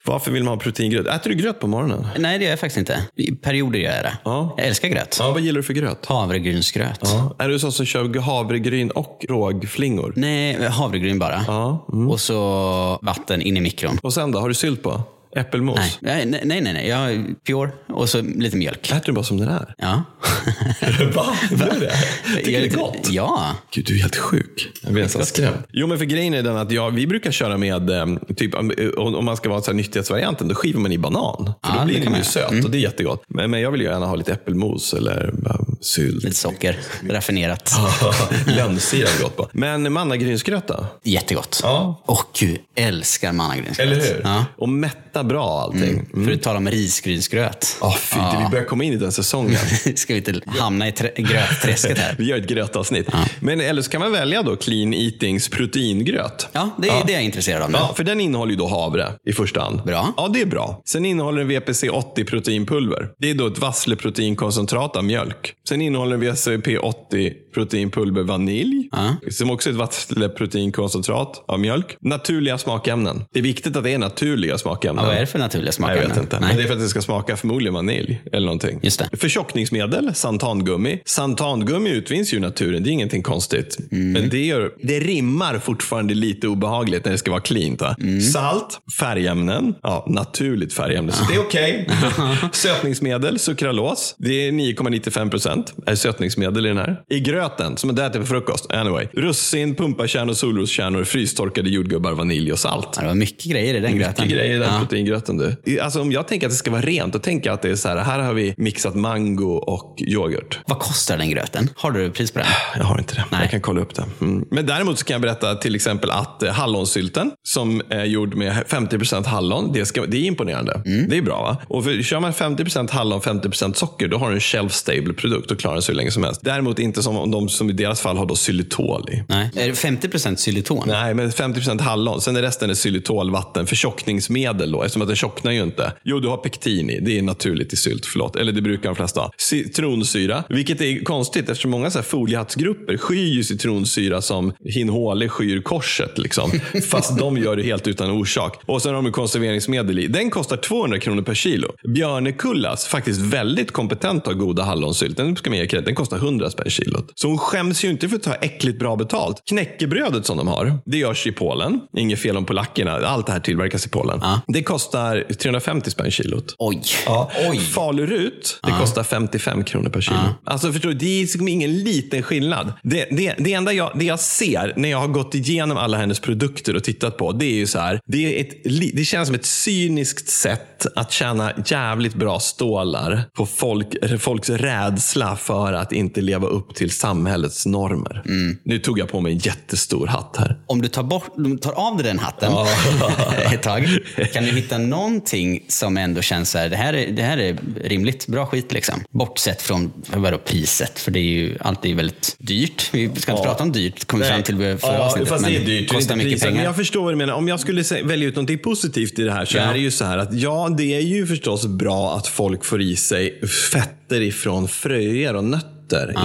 [0.03, 1.07] Varför vill man ha proteingröt?
[1.07, 2.07] Äter du gröt på morgonen?
[2.17, 3.05] Nej, det gör jag faktiskt inte.
[3.15, 4.17] I perioder gör jag det.
[4.23, 4.53] Ja.
[4.57, 5.17] Jag älskar gröt.
[5.19, 6.05] Ja, vad gillar du för gröt?
[6.05, 6.99] Havregrynsgröt.
[7.03, 7.35] Ja.
[7.39, 10.13] Är du sån som kör havregryn och rågflingor?
[10.15, 11.43] Nej, havregryn bara.
[11.47, 11.85] Ja.
[11.93, 12.09] Mm.
[12.09, 13.99] Och så vatten in i mikron.
[14.03, 15.01] Och sen då, har du sylt på?
[15.35, 15.79] Äppelmos?
[15.99, 16.61] Nej, nej, nej.
[16.61, 16.87] nej, nej.
[16.87, 18.91] Jag har pure och så lite mjölk.
[18.91, 19.73] Äter du bara som den är?
[19.77, 20.03] Ja.
[21.15, 21.25] Va?
[21.51, 21.93] Gör du det?
[22.35, 23.09] Tycker Jag du det är gott?
[23.09, 23.55] Ja.
[23.71, 24.71] Gud, du är helt sjuk.
[24.81, 25.57] Jag blir nästan skrämd.
[25.71, 28.55] Jo, men för grejen är den att ja, vi brukar köra med, eh, typ,
[28.97, 31.45] om man ska vara så här nyttighetsvarianten, då skivar man i banan.
[31.63, 32.15] För Ja, då blir den ju göra.
[32.15, 32.23] Mm.
[32.23, 33.23] söt och det är jättegott.
[33.27, 36.23] Men, men jag vill ju gärna ha lite äppelmos eller bara sylt.
[36.23, 36.79] Lite socker.
[37.09, 37.71] Raffinerat.
[38.47, 39.49] Lönnsirap är gott på.
[39.53, 40.85] Men mannagrynsgröt då?
[41.03, 41.59] Jättegott.
[41.63, 42.03] Ja.
[42.05, 43.87] Åh gud, älskar mannagrynsgröt.
[43.87, 44.21] Eller hur?
[44.23, 44.45] Ja.
[44.57, 46.05] Och mätta bra allting.
[46.13, 46.25] Mm.
[46.25, 47.77] För att tala om risgrynsgröt.
[47.81, 49.57] Ja, fy, vi börjar komma in i den säsongen.
[49.95, 52.15] Ska vi inte hamna i trä- grötträsket här?
[52.17, 53.07] Vi gör ett grötavsnitt.
[53.39, 56.47] Men eller så kan man välja då Clean Eatings proteingröt.
[56.51, 57.77] Ja, det är det jag är intresserad av nu.
[57.77, 59.83] Ja, för den innehåller ju då havre i första hand.
[59.83, 60.13] Bra.
[60.17, 60.81] Ja, det är bra.
[60.85, 63.09] Sen innehåller den VPC 80 proteinpulver.
[63.19, 65.53] Det är då ett vassleproteinkoncentrat av mjölk.
[65.69, 68.89] Sen innehåller den VCP 80 proteinpulver vanilj.
[69.31, 71.97] Som också är ett vassleproteinkoncentrat av mjölk.
[72.01, 73.25] Naturliga smakämnen.
[73.33, 75.05] Det är viktigt att det är naturliga smakämnen.
[75.15, 76.09] Vad är det för naturliga Jag smakämnen?
[76.09, 76.39] vet inte.
[76.39, 76.47] Nej.
[76.47, 78.79] Men det är för att det ska smaka förmodligen vanilj eller någonting.
[78.83, 79.17] Just det.
[79.17, 81.01] Förtjockningsmedel, santangummi.
[81.05, 83.77] Santangummi utvinns ju i naturen, det är ingenting konstigt.
[83.91, 84.11] Mm.
[84.11, 87.81] Men det, gör, det rimmar fortfarande lite obehagligt när det ska vara cleant.
[87.81, 87.95] Va?
[87.99, 88.21] Mm.
[88.21, 91.87] Salt, färgämnen, ja, naturligt färgämne, så det är okej.
[92.51, 95.73] Sötningsmedel, sukralos, det är 9,95 procent.
[95.85, 97.01] är sötningsmedel i den här.
[97.09, 99.07] I gröten, som är äter på frukost, anyway.
[99.13, 102.89] Russin, pumpakärnor, solroskärnor, frystorkade jordgubbar, vanilj och salt.
[102.95, 104.13] Ja, det var mycket grejer i den gröten.
[104.25, 104.79] Mycket grejer i den Ja.
[104.95, 105.79] Proteingröten du.
[105.79, 107.75] Alltså om jag tänker att det ska vara rent, då tänker jag att det är
[107.75, 110.59] så här, här har vi mixat mango och yoghurt.
[110.67, 111.69] Vad kostar den gröten?
[111.75, 112.47] Har du pris på den?
[112.77, 113.25] Jag har inte det.
[113.31, 113.41] Nej.
[113.41, 114.03] Jag kan kolla upp det.
[114.21, 114.45] Mm.
[114.51, 118.53] Men däremot så kan jag berätta till exempel att eh, hallonsylten som är gjord med
[118.67, 120.81] 50% hallon, det, ska, det är imponerande.
[120.85, 121.09] Mm.
[121.09, 121.57] Det är bra va?
[121.67, 125.51] Och för, kör man 50% hallon, 50% socker, då har du en shelf stable produkt
[125.51, 126.41] och klarar den sig hur länge som helst.
[126.43, 129.23] Däremot inte som om de som i deras fall har då xylitol i.
[129.27, 129.51] Nej.
[129.55, 130.83] Är det 50% xyliton?
[130.87, 132.21] Nej, men 50% hallon.
[132.21, 135.93] Sen är resten är xylitol, vatten, förtjockningsmedel då, eftersom att det tjocknar ju inte.
[136.03, 136.99] Jo, du har pektin i.
[136.99, 138.35] Det är naturligt i sylt, förlåt.
[138.35, 139.31] Eller det brukar de flesta ha.
[139.37, 145.61] Citronsyra, vilket är konstigt eftersom många så här foliehattsgrupper skyr ju citronsyra som Hinhåle skyr
[145.61, 146.17] korset.
[146.17, 146.51] Liksom.
[146.89, 148.61] Fast de gör det helt utan orsak.
[148.65, 150.07] Och sen har de konserveringsmedel i.
[150.07, 151.67] Den kostar 200 kronor per kilo.
[151.87, 155.17] Björnekullas, faktiskt väldigt kompetent och goda hallonsylt.
[155.17, 155.65] Den ska man ge.
[155.65, 157.11] Den kostar 100 spänn kilot.
[157.15, 159.43] Så hon skäms ju inte för att ta äckligt bra betalt.
[159.49, 161.79] Knäckebrödet som de har, det görs i Polen.
[161.97, 162.91] Inget fel om polackerna.
[162.91, 164.21] Allt det här tillverkas i Polen.
[164.47, 166.55] Det kostar 350 spänn kilot.
[166.57, 166.81] Oj.
[167.05, 167.31] Ja.
[167.49, 167.59] Oj.
[167.59, 170.17] Falurut, det kostar 55 kronor per kilo.
[170.43, 172.73] Alltså förstår du, det är liksom ingen liten skillnad.
[172.83, 176.19] Det, det, det enda jag, det jag ser när jag har gått igenom alla hennes
[176.19, 177.99] produkter och tittat på, det är ju så här.
[178.05, 183.45] Det, är ett, det känns som ett cyniskt sätt att tjäna jävligt bra stålar på
[183.45, 183.87] folk,
[184.19, 188.21] folks rädsla för att inte leva upp till samhällets normer.
[188.63, 190.57] Nu tog jag på mig en jättestor hatt här.
[190.67, 192.53] Om du tar, bort, tar av dig den hatten
[193.53, 193.87] ett tag,
[194.33, 197.57] kan du hitta någonting som ändå känns så här, det här är, det här är
[197.83, 199.03] rimligt, bra skit liksom.
[199.09, 202.89] Bortsett från vadå, priset, för det är ju alltid väldigt dyrt.
[202.93, 205.29] Vi ska inte prata om dyrt, kom vi fram till förra ja, avsnittet.
[205.29, 205.91] Fast det är men dyrt.
[205.91, 206.47] Kostar det inte mycket priset.
[206.47, 206.65] Men pengar.
[206.65, 207.33] jag förstår vad du menar.
[207.33, 209.63] Om jag skulle välja ut något positivt i det här så Ja.
[209.63, 212.81] är det ju så här att ja, det är ju förstås bra att folk får
[212.81, 215.75] i sig fetter ifrån fröer och nötter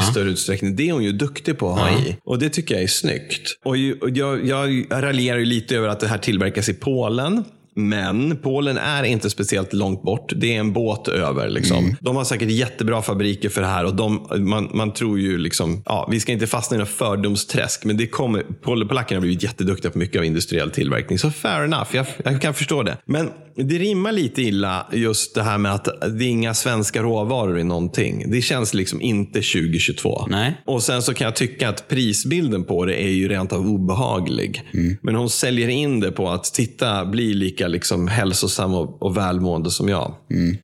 [0.00, 0.76] i större utsträckning.
[0.76, 2.16] Det är hon ju duktig på att ha i.
[2.24, 3.56] Och det tycker jag är snyggt.
[3.64, 7.44] Och och jag, jag raljerar ju lite över att det här tillverkas i Polen.
[7.74, 10.32] Men Polen är inte speciellt långt bort.
[10.36, 11.48] Det är en båt över.
[11.48, 11.96] Liksom.
[12.00, 13.84] De har säkert jättebra fabriker för det här.
[13.84, 17.84] Och de, man, man tror ju liksom, ja, vi ska inte fastna i något fördomsträsk.
[17.84, 21.18] Men det kommer, pol, polackerna har blivit jätteduktiga på mycket av industriell tillverkning.
[21.18, 22.96] Så fair enough, jag, jag kan förstå det.
[23.04, 27.58] Men det rimmar lite illa just det här med att det är inga svenska råvaror
[27.58, 28.30] i någonting.
[28.30, 30.26] Det känns liksom inte 2022.
[30.30, 30.62] Nej.
[30.66, 34.62] Och sen så kan jag tycka att prisbilden på det är ju rent av obehaglig.
[34.74, 34.96] Mm.
[35.02, 39.16] Men hon säljer in det på att titta, bli lika lika liksom hälsosam och, och
[39.16, 40.14] välmående som jag.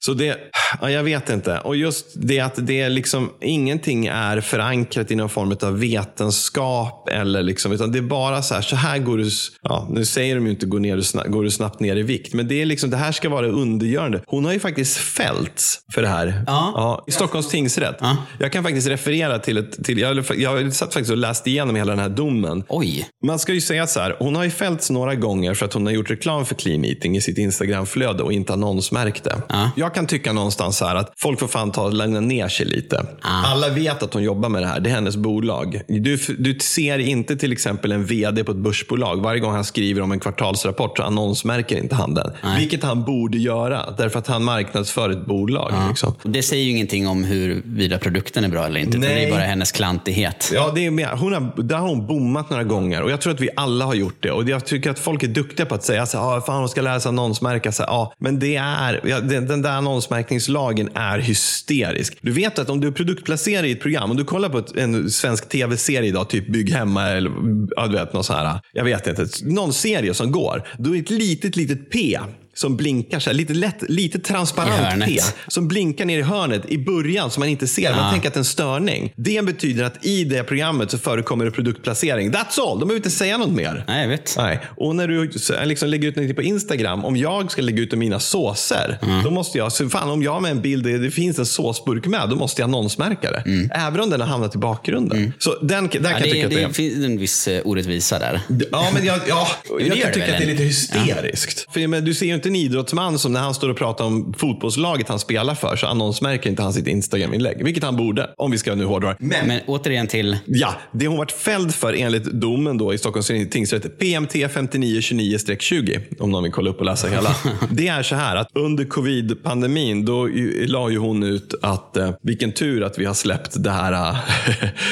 [0.01, 0.37] Så det,
[0.81, 1.59] ja, jag vet inte.
[1.59, 7.09] Och just det att det liksom, ingenting är förankrat i någon form av vetenskap.
[7.09, 9.31] Eller liksom, utan det är bara så här, så här går du,
[9.63, 12.35] ja, nu säger de ju inte går, ner, snabbt, går du snabbt ner i vikt.
[12.35, 14.23] Men det, är liksom, det här ska vara undergörande.
[14.27, 16.45] Hon har ju faktiskt fällts för det här.
[16.47, 17.05] Ja.
[17.07, 17.97] I Stockholms tingsrätt.
[18.01, 18.17] Ja.
[18.39, 21.93] Jag kan faktiskt referera till, ett, till jag, jag satt faktiskt och läste igenom hela
[21.93, 22.65] den här domen.
[22.69, 23.09] Oj.
[23.27, 25.87] Man ska ju säga så här, hon har ju fällts några gånger för att hon
[25.87, 29.43] har gjort reklam för clean eating i sitt Instagramflöde och inte annonsmärkt det.
[29.49, 29.71] Ja.
[29.77, 33.07] Jag kan tycka någonstans här att folk får fan ta och lugna ner sig lite.
[33.23, 35.81] Alla vet att hon jobbar med det här, det är hennes bolag.
[35.89, 40.03] Du, du ser inte till exempel en vd på ett börsbolag, varje gång han skriver
[40.03, 42.31] om en kvartalsrapport så annonsmärker inte han den.
[42.59, 45.73] Vilket han borde göra, därför att han marknadsför ett bolag.
[45.89, 46.15] Liksom.
[46.23, 48.91] Och det säger ju ingenting om huruvida produkten är bra eller inte.
[48.91, 49.25] utan Det Nej.
[49.25, 50.51] är bara hennes klantighet.
[50.55, 51.09] Ja, det är mer.
[51.17, 53.95] Hon har, där har hon bommat några gånger och jag tror att vi alla har
[53.95, 54.31] gjort det.
[54.31, 56.83] Och jag tycker att folk är duktiga på att säga så här, ah, fan ska
[56.83, 57.73] läsa annonsmärka.
[57.73, 62.19] Så här, ja, men det är, ja, den, den där annonsmärkningslagen är hysterisk.
[62.21, 65.11] Du vet att om du produktplacerar i ett program, om du kollar på ett, en
[65.11, 67.31] svensk tv-serie idag, typ Bygg hemma eller
[67.77, 70.95] ja, du vet, någon sån här, jag vet inte, någon serie som går, då är
[70.95, 72.19] det ett litet, litet P
[72.57, 75.05] som blinkar så här, lite, lätt, lite transparent.
[75.05, 77.95] P som blinkar ner i hörnet i början som man inte ser.
[77.95, 79.13] Man tänker att det är en störning.
[79.17, 82.33] Det betyder att i det programmet så förekommer det produktplacering.
[82.33, 82.79] That's all.
[82.79, 83.85] De behöver inte säga något mer.
[83.89, 84.35] Nej, jag vet.
[84.37, 84.61] Nej.
[84.77, 85.31] Och när du
[85.65, 89.59] liksom lägger ut något på Instagram, om jag ska lägga ut mina såser, då måste
[89.59, 92.37] jag, så fan om jag har med en bild det finns en såsburk med, då
[92.37, 93.69] måste jag annonsmärka det.
[93.75, 95.33] Även om den har hamnat i bakgrunden.
[95.39, 96.91] Så den, där kan Ja, jag det, tycka det, att det är...
[96.91, 98.41] finns en viss eh, orättvisa där.
[98.73, 99.49] Ja, men jag, ja,
[99.81, 101.67] jag kan tycka att det är lite hysteriskt.
[101.73, 104.35] För, men, du ser ju inte en idrottsman som när han står och pratar om
[104.39, 107.65] fotbollslaget han spelar för, så annonsmärker inte han sitt Instagram-inlägg.
[107.65, 109.17] Vilket han borde, om vi ska nu hårdra.
[109.19, 110.37] Men, Men återigen till...
[110.47, 116.31] ja, det hon varit fälld för enligt domen då i Stockholms tingsrätt, PMT 5929-20, om
[116.31, 117.37] någon vill kolla upp och läsa hela.
[117.71, 120.29] det är så här att under covid-pandemin, då
[120.67, 124.17] la ju hon ut att eh, vilken tur att vi har släppt det här eh,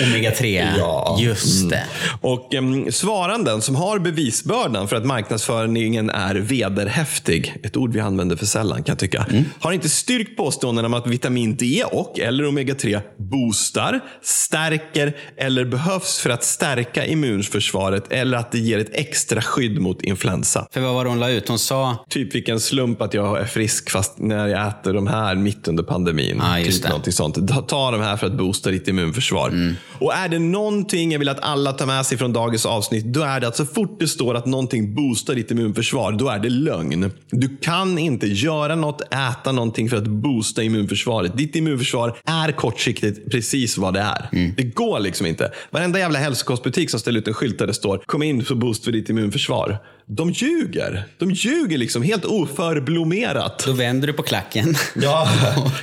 [0.08, 0.68] Omega 3.
[0.78, 1.16] Ja.
[1.18, 1.28] Mm.
[1.28, 1.84] Just det.
[2.20, 8.36] Och em, svaranden som har bevisbördan för att marknadsföringen är vederhäftig, ett ord vi använder
[8.36, 9.26] för sällan kan jag tycka,
[9.60, 16.18] har inte styrkt påståendena om att vitamin D och eller omega-3 boostar, stärker eller behövs
[16.18, 20.66] för att stärka immunförsvaret eller att det ger ett extra skydd mot influensa.
[20.72, 21.48] För vad var det hon la ut?
[21.48, 22.04] Hon sa...
[22.08, 25.82] Typ vilken slump att jag är frisk fast när jag äter de här mitt under
[25.82, 26.42] pandemin.
[26.58, 26.88] Just typ det.
[26.88, 27.48] någonting sånt.
[27.48, 29.48] Ta, ta de här för att boosta ditt immunförsvar.
[29.48, 29.74] Mm.
[29.98, 33.22] Och är det någonting jag vill att alla tar med sig från dagens avsnitt, då
[33.22, 36.50] är det att så fort det står att någonting boostar ditt immunförsvar, då är det
[36.50, 37.10] lögn.
[37.40, 41.36] Du kan inte göra något, äta någonting för att boosta immunförsvaret.
[41.36, 44.28] Ditt immunförsvar är kortsiktigt precis vad det är.
[44.32, 44.52] Mm.
[44.56, 45.52] Det går liksom inte.
[45.70, 48.84] Varenda jävla hälsokostbutik som ställer ut en skylt där det står kom in för boost
[48.84, 49.78] för ditt immunförsvar.
[50.06, 51.04] De ljuger.
[51.18, 53.62] De ljuger liksom helt oförblommerat.
[53.66, 54.74] Då vänder du på klacken.
[54.94, 55.28] Ja,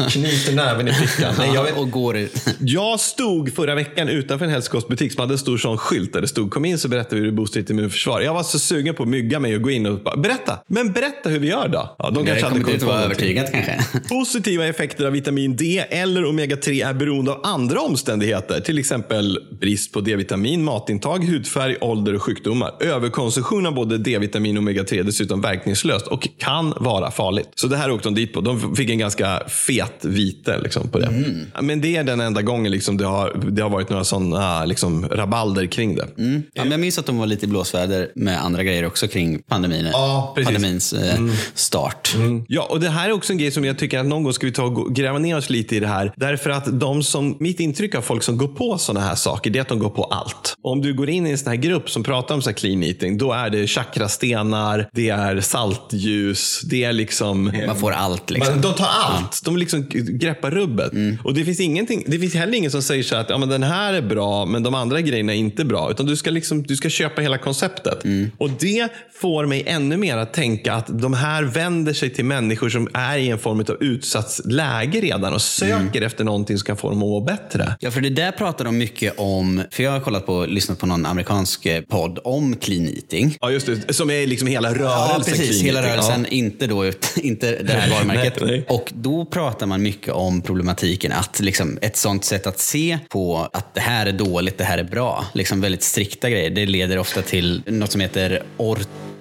[0.09, 1.33] knyter näven i fickan.
[1.37, 2.47] Nej, jag, vet, och går ut.
[2.59, 6.27] jag stod förra veckan utanför en hälsokostbutik som hade en stor sån skylt där det
[6.27, 8.21] stod kom in så berättar vi hur du boostar ditt immunförsvar.
[8.21, 10.59] Jag var så sugen på att mygga mig och gå in och bara, berätta.
[10.67, 11.95] Men berätta hur vi gör då.
[11.99, 13.79] Ja, de Det kanske hade kommit på vara övertygat kanske.
[14.09, 18.59] Positiva effekter av vitamin D eller omega-3 är beroende av andra omständigheter.
[18.59, 22.71] Till exempel brist på D-vitamin, matintag, hudfärg, ålder och sjukdomar.
[22.79, 27.49] Överkonsumtion av både D-vitamin och omega-3 är dessutom verkningslöst och kan vara farligt.
[27.55, 28.41] Så det här åkte de dit på.
[28.41, 31.35] De fick en ganska fet vite liksom, på det.
[31.61, 35.09] Men det är den enda gången liksom, det, har, det har varit några sådana liksom,
[35.09, 36.07] rabalder kring det.
[36.53, 39.39] Ja, men jag minns att de var lite i blåsväder med andra grejer också kring
[39.39, 39.89] pandemin.
[39.91, 41.19] Ja, pandemins eh,
[41.53, 42.15] start.
[42.47, 44.45] Ja, och det här är också en grej som jag tycker att någon gång ska
[44.45, 46.13] vi ta och gräva ner oss lite i det här.
[46.17, 49.59] Därför att de som, mitt intryck av folk som går på sådana här saker, det
[49.59, 50.55] är att de går på allt.
[50.63, 52.57] Och om du går in i en sån här grupp som pratar om så här
[52.57, 53.67] clean eating, då är det
[54.01, 57.51] chakrastenar, det är saltljus, det är liksom...
[57.67, 58.53] Man får allt liksom.
[58.53, 59.41] Men de tar allt.
[59.43, 60.91] De liksom greppar rubbet.
[61.23, 63.63] Och det finns, ingenting, det finns heller ingen som säger så att ja, men den
[63.63, 65.91] här är bra, men de andra grejerna är inte bra.
[65.91, 68.03] Utan du ska, liksom, du ska köpa hela konceptet.
[68.37, 72.69] Och det får mig ännu mer att tänka att de här vänder sig till människor
[72.69, 76.77] som är i en form av utsatt läge redan och söker efter någonting som kan
[76.77, 77.75] få dem att må bättre.
[77.79, 79.63] Ja, för det där pratar de mycket om.
[79.71, 83.37] För jag har kollat på, lyssnat på någon amerikansk eh, podd om clean eating.
[83.41, 83.90] Ja, just det.
[83.91, 84.89] Som är liksom hela rörelsen.
[84.89, 85.61] Ja, precis.
[85.61, 88.41] clean Hela rörelsen, inte, då, inte det här varumärket.
[88.41, 88.65] Nej, nej.
[88.67, 93.49] Och då pratar man mycket om problematiken att liksom, ett sånt sätt att se på
[93.53, 95.25] att det här är dåligt, det här är bra.
[95.33, 96.49] Liksom väldigt strikta grejer.
[96.49, 98.43] Det leder ofta till något som heter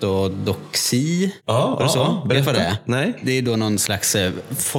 [0.04, 1.32] ortodoxi.
[1.46, 1.98] Ja, så?
[1.98, 2.76] ja, Vet du vad det är?
[2.84, 3.12] Nej.
[3.22, 4.32] Det är då någon slags, eh,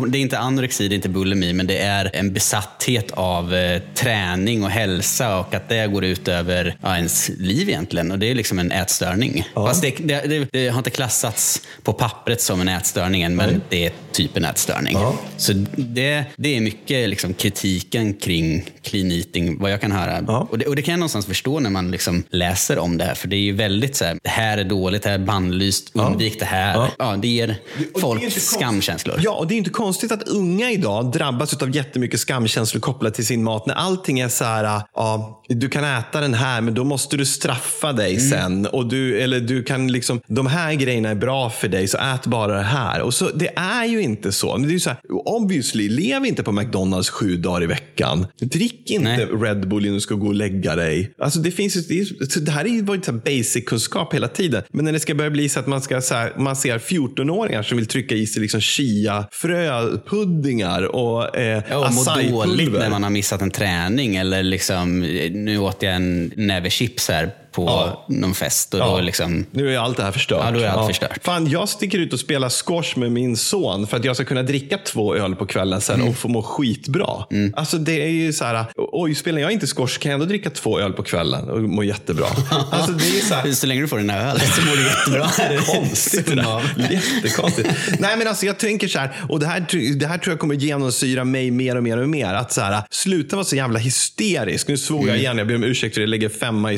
[0.07, 3.81] det är inte anorexi, det är inte bulimi, men det är en besatthet av eh,
[3.95, 8.12] träning och hälsa och att det går ut över ja, ens liv egentligen.
[8.12, 9.49] Och det är liksom en ätstörning.
[9.53, 13.62] Fast det, det, det, det har inte klassats på pappret som en ätstörning än, men
[13.69, 14.97] det är typ en ätstörning.
[15.38, 20.41] Så det, det är mycket liksom kritiken kring clean eating, vad jag kan höra.
[20.49, 23.15] Och, det, och det kan jag någonstans förstå när man liksom läser om det här,
[23.15, 26.39] för det är ju väldigt så här, det här är dåligt, här är bannlyst, undvik
[26.39, 26.74] det här.
[26.74, 26.91] Ja.
[27.00, 27.17] Ja.
[27.21, 27.56] det ger
[28.00, 29.19] folk det skamkänslor.
[29.24, 33.26] Ja, och det är inte konstigt att unga idag drabbas av jättemycket skamkänslor kopplat till
[33.26, 33.65] sin mat.
[33.65, 37.26] När allting är så här, ja, du kan äta den här, men då måste du
[37.26, 38.30] straffa dig Mm.
[38.30, 38.65] sen.
[38.65, 42.26] Och du, eller du kan liksom, de här grejerna är bra för dig, så ät
[42.26, 43.02] bara det här.
[43.02, 44.58] Och så, det är ju inte så.
[44.58, 48.28] Men det är så här, obviously, lev inte på McDonalds sju dagar i veckan.
[48.41, 49.26] Drick inte Nej.
[49.26, 51.13] Red Bull innan du ska gå och lägga dig.
[51.19, 54.63] Alltså det, finns, det, det här är ju basic-kunskap hela tiden.
[54.71, 57.64] Men när det ska börja bli så att man, ska, så här, man ser 14-åringar
[57.64, 62.32] som vill trycka i sig liksom chia, fröpuddingar och eh, Ja, acai-pulver.
[62.32, 66.70] dåligt när man har missat en träning eller liksom, eh, nu åt jag en näve
[66.70, 68.06] chips här på Ja.
[68.10, 68.86] någon fest och Ja.
[68.96, 70.42] då liksom, Nu är allt det här förstört.
[70.46, 71.20] Ja, då är allt förstört.
[71.24, 74.44] Fan, jag sticker ut och spelar squash med min son för att jag ska kunna
[74.44, 76.08] dricka två öl på kvällen sen Mm.
[76.10, 77.08] och få må skitbra.
[77.56, 80.50] Alltså det är ju så här, oj, spelar jag inte squash kan jag ändå dricka
[80.50, 82.26] två öl på kvällen och må jättebra.
[82.72, 84.84] alltså det är så här, så länge du får den här ölen så mår du
[84.84, 85.28] jättebra.
[85.80, 86.62] konstigt det där.
[86.92, 87.70] Jättekonstigt.
[88.00, 89.66] Nej men alltså jag tänker så här, och det här,
[90.00, 92.34] det här tror jag kommer genomsyra mig mer och mer och mer.
[92.34, 94.68] Att så här, sluta vara så jävla hysterisk.
[94.68, 96.78] Nu svor jag igen, jag ber om ursäkt för det, jag lägger femma i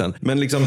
[0.00, 0.14] svärgrisen.
[0.20, 0.66] Men, liksom,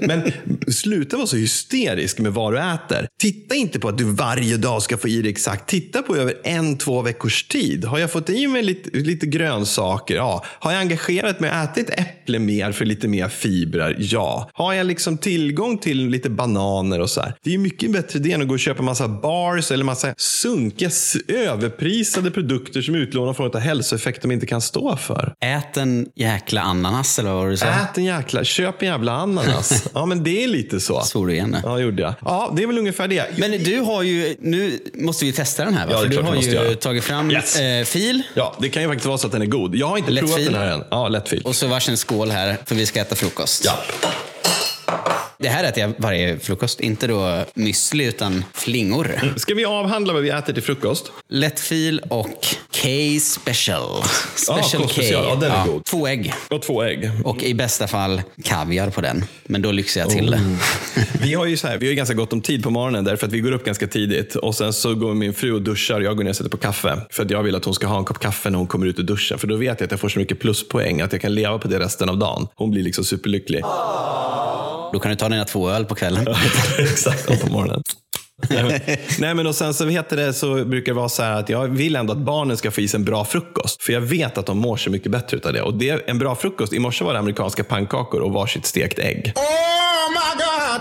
[0.06, 0.32] men
[0.72, 3.08] sluta vara så hysterisk med vad du äter.
[3.20, 5.68] Titta inte på att du varje dag ska få i dig exakt.
[5.68, 7.84] Titta på över en, två veckors tid.
[7.84, 10.14] Har jag fått i mig lite, lite grönsaker?
[10.14, 10.44] Ja.
[10.46, 13.96] Har jag engagerat mig och ätit äpple mer för lite mer fibrer?
[13.98, 14.50] Ja.
[14.54, 17.34] Har jag liksom tillgång till lite bananer och så här?
[17.44, 20.90] Det är mycket bättre det än att gå och köpa massa bars eller massa sunkiga,
[21.28, 25.34] överprisade produkter som utlånar från ett hälsoeffekt de inte kan stå för.
[25.40, 27.66] Ät en jäkla ananas eller vad du sa?
[27.66, 29.84] Ät en jäkla, köp en jävla ananas.
[29.94, 31.00] ja, men det är lite så.
[31.02, 31.56] Svor du igen?
[31.64, 32.14] Ja, gjorde jag.
[32.24, 33.26] Ja, det är väl ungefär det.
[33.38, 35.92] Men du har ju, nu måste vi testa den här va?
[35.92, 36.74] Ja, det är För du klart vi har måste ju göra.
[36.74, 37.56] tagit fram Yes.
[37.60, 39.74] eh, fil Ja, det kan ju faktiskt vara så att den är god.
[39.76, 40.52] Jag har inte Lätt provat fil.
[40.52, 40.84] den här än.
[40.90, 41.42] Ja, lättfil.
[41.44, 43.64] och så varsin skål här för vi ska äta frukost.
[43.64, 43.78] Ja.
[45.42, 46.80] Det här äter jag varje frukost.
[46.80, 49.34] Inte då müsli utan flingor.
[49.36, 51.12] Ska vi avhandla vad vi äter till frukost?
[51.28, 52.46] Lättfil och
[52.82, 54.02] K-special.
[54.34, 54.88] Special K.
[54.88, 55.24] K-special.
[55.28, 55.84] Ja, den är god.
[55.84, 56.34] Två ägg.
[56.50, 57.10] Och två ägg.
[57.24, 59.24] Och i bästa fall kaviar på den.
[59.44, 60.40] Men då lyxar jag till det.
[61.22, 63.32] Vi har ju så här, vi har ganska gott om tid på morgonen därför att
[63.32, 66.16] vi går upp ganska tidigt och sen så går min fru och duschar och jag
[66.16, 67.00] går ner och sätter på kaffe.
[67.10, 68.98] För att jag vill att hon ska ha en kopp kaffe när hon kommer ut
[68.98, 69.38] ur duschen.
[69.38, 71.68] För då vet jag att jag får så mycket pluspoäng att jag kan leva på
[71.68, 72.48] det resten av dagen.
[72.54, 73.62] Hon blir liksom superlycklig.
[74.92, 76.26] Då kan du ta dina två öl på kvällen.
[76.78, 77.82] Exakt, och på morgonen.
[79.18, 81.68] Nej men, och sen så heter det så brukar det vara så här att jag
[81.68, 83.82] vill ändå att barnen ska få i sig en bra frukost.
[83.82, 85.62] För jag vet att de mår så mycket bättre utav det.
[85.62, 89.32] Och det, en bra frukost, i morse var det amerikanska pannkakor och varsitt stekt ägg.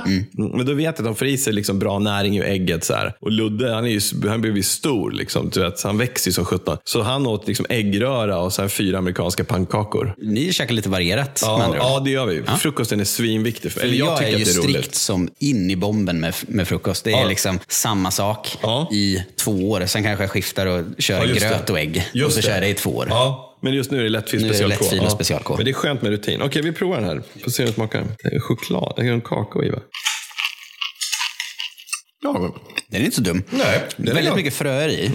[0.06, 0.26] Mm,
[0.58, 2.84] Men då vet jag att de får i sig liksom bra näring i ägget.
[2.84, 3.14] Så här.
[3.20, 5.12] Och Ludde, han, är ju, han blev ju stor.
[5.12, 6.78] Liksom, du vet, han växer ju som sjutton.
[6.84, 10.14] Så han åt liksom äggröra och sen fyra amerikanska pannkakor.
[10.18, 11.76] Ni käkar lite varierat med Ja, ord.
[11.80, 12.42] ja, det gör vi.
[12.60, 13.72] Frukosten är svinviktig.
[13.72, 14.96] För, eller jag, jag, tycker är ju att det är strikt roligt.
[14.96, 17.04] som in i bomben med, med frukost.
[17.04, 17.28] Det är Ja.
[17.28, 18.90] liksom samma sak Ja.
[18.92, 19.86] i två år.
[19.86, 21.74] Sen kanske jag skiftar och kör Ja, gröt det.
[21.74, 22.10] och ägg.
[22.14, 22.46] Just och så det.
[22.46, 23.08] kör jag det i två år.
[23.62, 24.78] Men just nu är det Nu är det special K.
[24.82, 25.10] lättfil och Ja.
[25.10, 25.56] special K.
[25.56, 26.42] Men det är skönt med rutin.
[26.42, 27.22] Okej, vi provar den här.
[27.44, 28.04] Får se hur den smakar.
[28.24, 28.94] Det är choklad.
[28.98, 29.80] Det är en kakao i va?
[32.24, 32.54] Ja,
[32.90, 33.44] Den är inte så dum.
[33.50, 34.36] Nej, den är Väldigt bra.
[34.36, 35.12] mycket fröer i.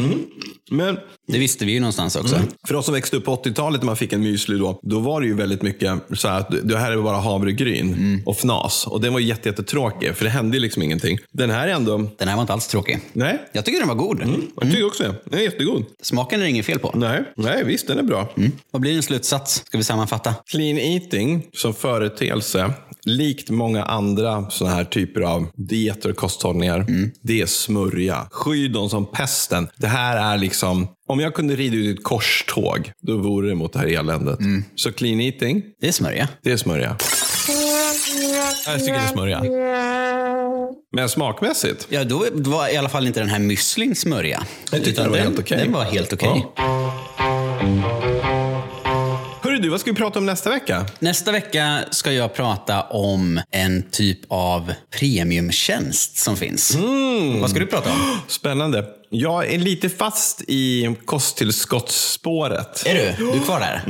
[0.71, 2.40] men Det visste vi ju någonstans också.
[2.69, 5.21] för oss som växte upp på 80-talet när man fick en müsli då, då var
[5.21, 8.23] det ju väldigt mycket så här att det här är bara havregryn Mm.
[8.27, 8.87] och fnas.
[8.87, 11.19] Och den var jätte, jättetråkig, för det hände ju liksom ingenting.
[11.33, 12.99] Den här är ändå, Den här var inte alls tråkig.
[13.12, 14.21] nej, Jag tycker den var god.
[14.61, 15.14] jag tycker också det.
[15.25, 15.85] Den är jättegod.
[16.03, 16.92] Smaken är det inget fel på.
[16.95, 18.29] Nej, nej visst den är bra.
[18.71, 19.62] Vad blir din slutsats?
[19.66, 20.35] Ska vi sammanfatta?
[20.47, 22.71] Clean eating som företeelse,
[23.07, 26.87] likt många andra sådana här typer av dieter och kosthållningar,
[27.23, 28.27] det är smörja.
[28.31, 29.69] Sky dem som pesten.
[29.77, 33.73] Det här är liksom, om jag kunde rida ut ett korståg, då vore det mot
[33.73, 34.38] det här eländet.
[34.75, 36.29] Så clean eating, Det är smörja.
[36.42, 36.97] det är smörja.
[38.66, 39.42] Jag tycker det är smörja.
[40.97, 44.42] Men smakmässigt, Ja, då var i alla fall inte den här müslin smörja.
[44.73, 45.59] Jag tyckte den var helt okej.
[45.59, 46.47] Den var helt okej.
[49.57, 50.87] Hörru du, vad ska vi prata om nästa vecka?
[50.99, 56.75] Nästa vecka ska jag prata om en typ av premiumtjänst som finns.
[56.75, 57.40] Mm.
[57.40, 58.19] Vad ska du prata om?
[58.29, 58.85] Spännande.
[59.09, 62.83] Jag är lite fast i kosttillskottsspåret.
[62.87, 63.25] Är du?
[63.25, 63.83] Du är kvar där?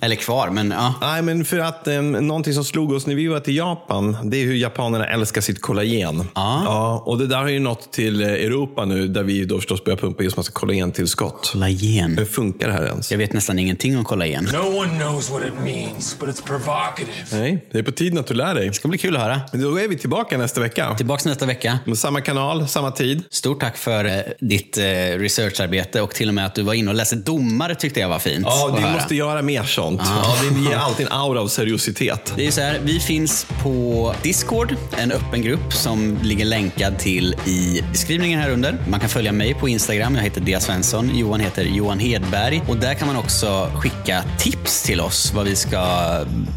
[0.00, 0.94] Eller kvar, men ja.
[1.00, 4.36] Nej, men för att um, någonting som slog oss när vi var till Japan, det
[4.36, 6.24] är hur japanerna älskar sitt kollagen.
[6.34, 9.84] Ja, och det där har ju nått till eh, Europa nu, där vi då förstås
[9.84, 11.50] börjar pumpa just massa kollagentillskott.
[11.52, 12.18] Kollagen.
[12.18, 13.10] Hur funkar det här ens?
[13.10, 14.44] Jag vet nästan ingenting om kollagen.
[14.52, 17.12] No one knows what it means, but it's provocative.
[17.32, 18.68] Nej, det är på tiden att du lär dig.
[18.68, 19.40] Det ska bli kul att höra.
[19.52, 20.94] Då är vi tillbaka nästa vecka.
[20.96, 21.78] Tillbaks nästa vecka.
[21.84, 23.24] Med samma kanal, samma tid.
[23.30, 24.84] Stort tack för eh, ditt eh,
[25.18, 28.18] researcharbete och till och med att du var inne och läste domar tyckte jag var
[28.18, 28.46] fint.
[28.48, 28.92] Ja, höra.
[28.92, 30.00] måste göra mer sånt.
[30.04, 32.32] Ja, vi ger alltid en aura av seriositet.
[32.36, 37.34] Det är så här, vi finns på Discord, en öppen grupp som ligger länkad till
[37.46, 38.76] i beskrivningen här under.
[38.88, 41.10] Man kan följa mig på Instagram, jag heter Dia Svensson.
[41.14, 42.62] Johan heter Johan Hedberg.
[42.68, 46.08] Och där kan man också skicka tips till oss vad vi ska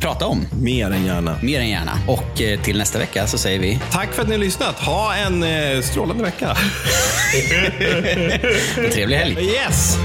[0.01, 0.47] prata om.
[0.61, 1.35] Mer än gärna.
[1.41, 1.99] Mer än gärna.
[2.07, 4.75] Och eh, till nästa vecka så säger vi Tack för att ni har lyssnat.
[4.79, 6.57] Ha en eh, strålande vecka.
[8.91, 9.41] trevlig helg.
[9.45, 9.97] Yes!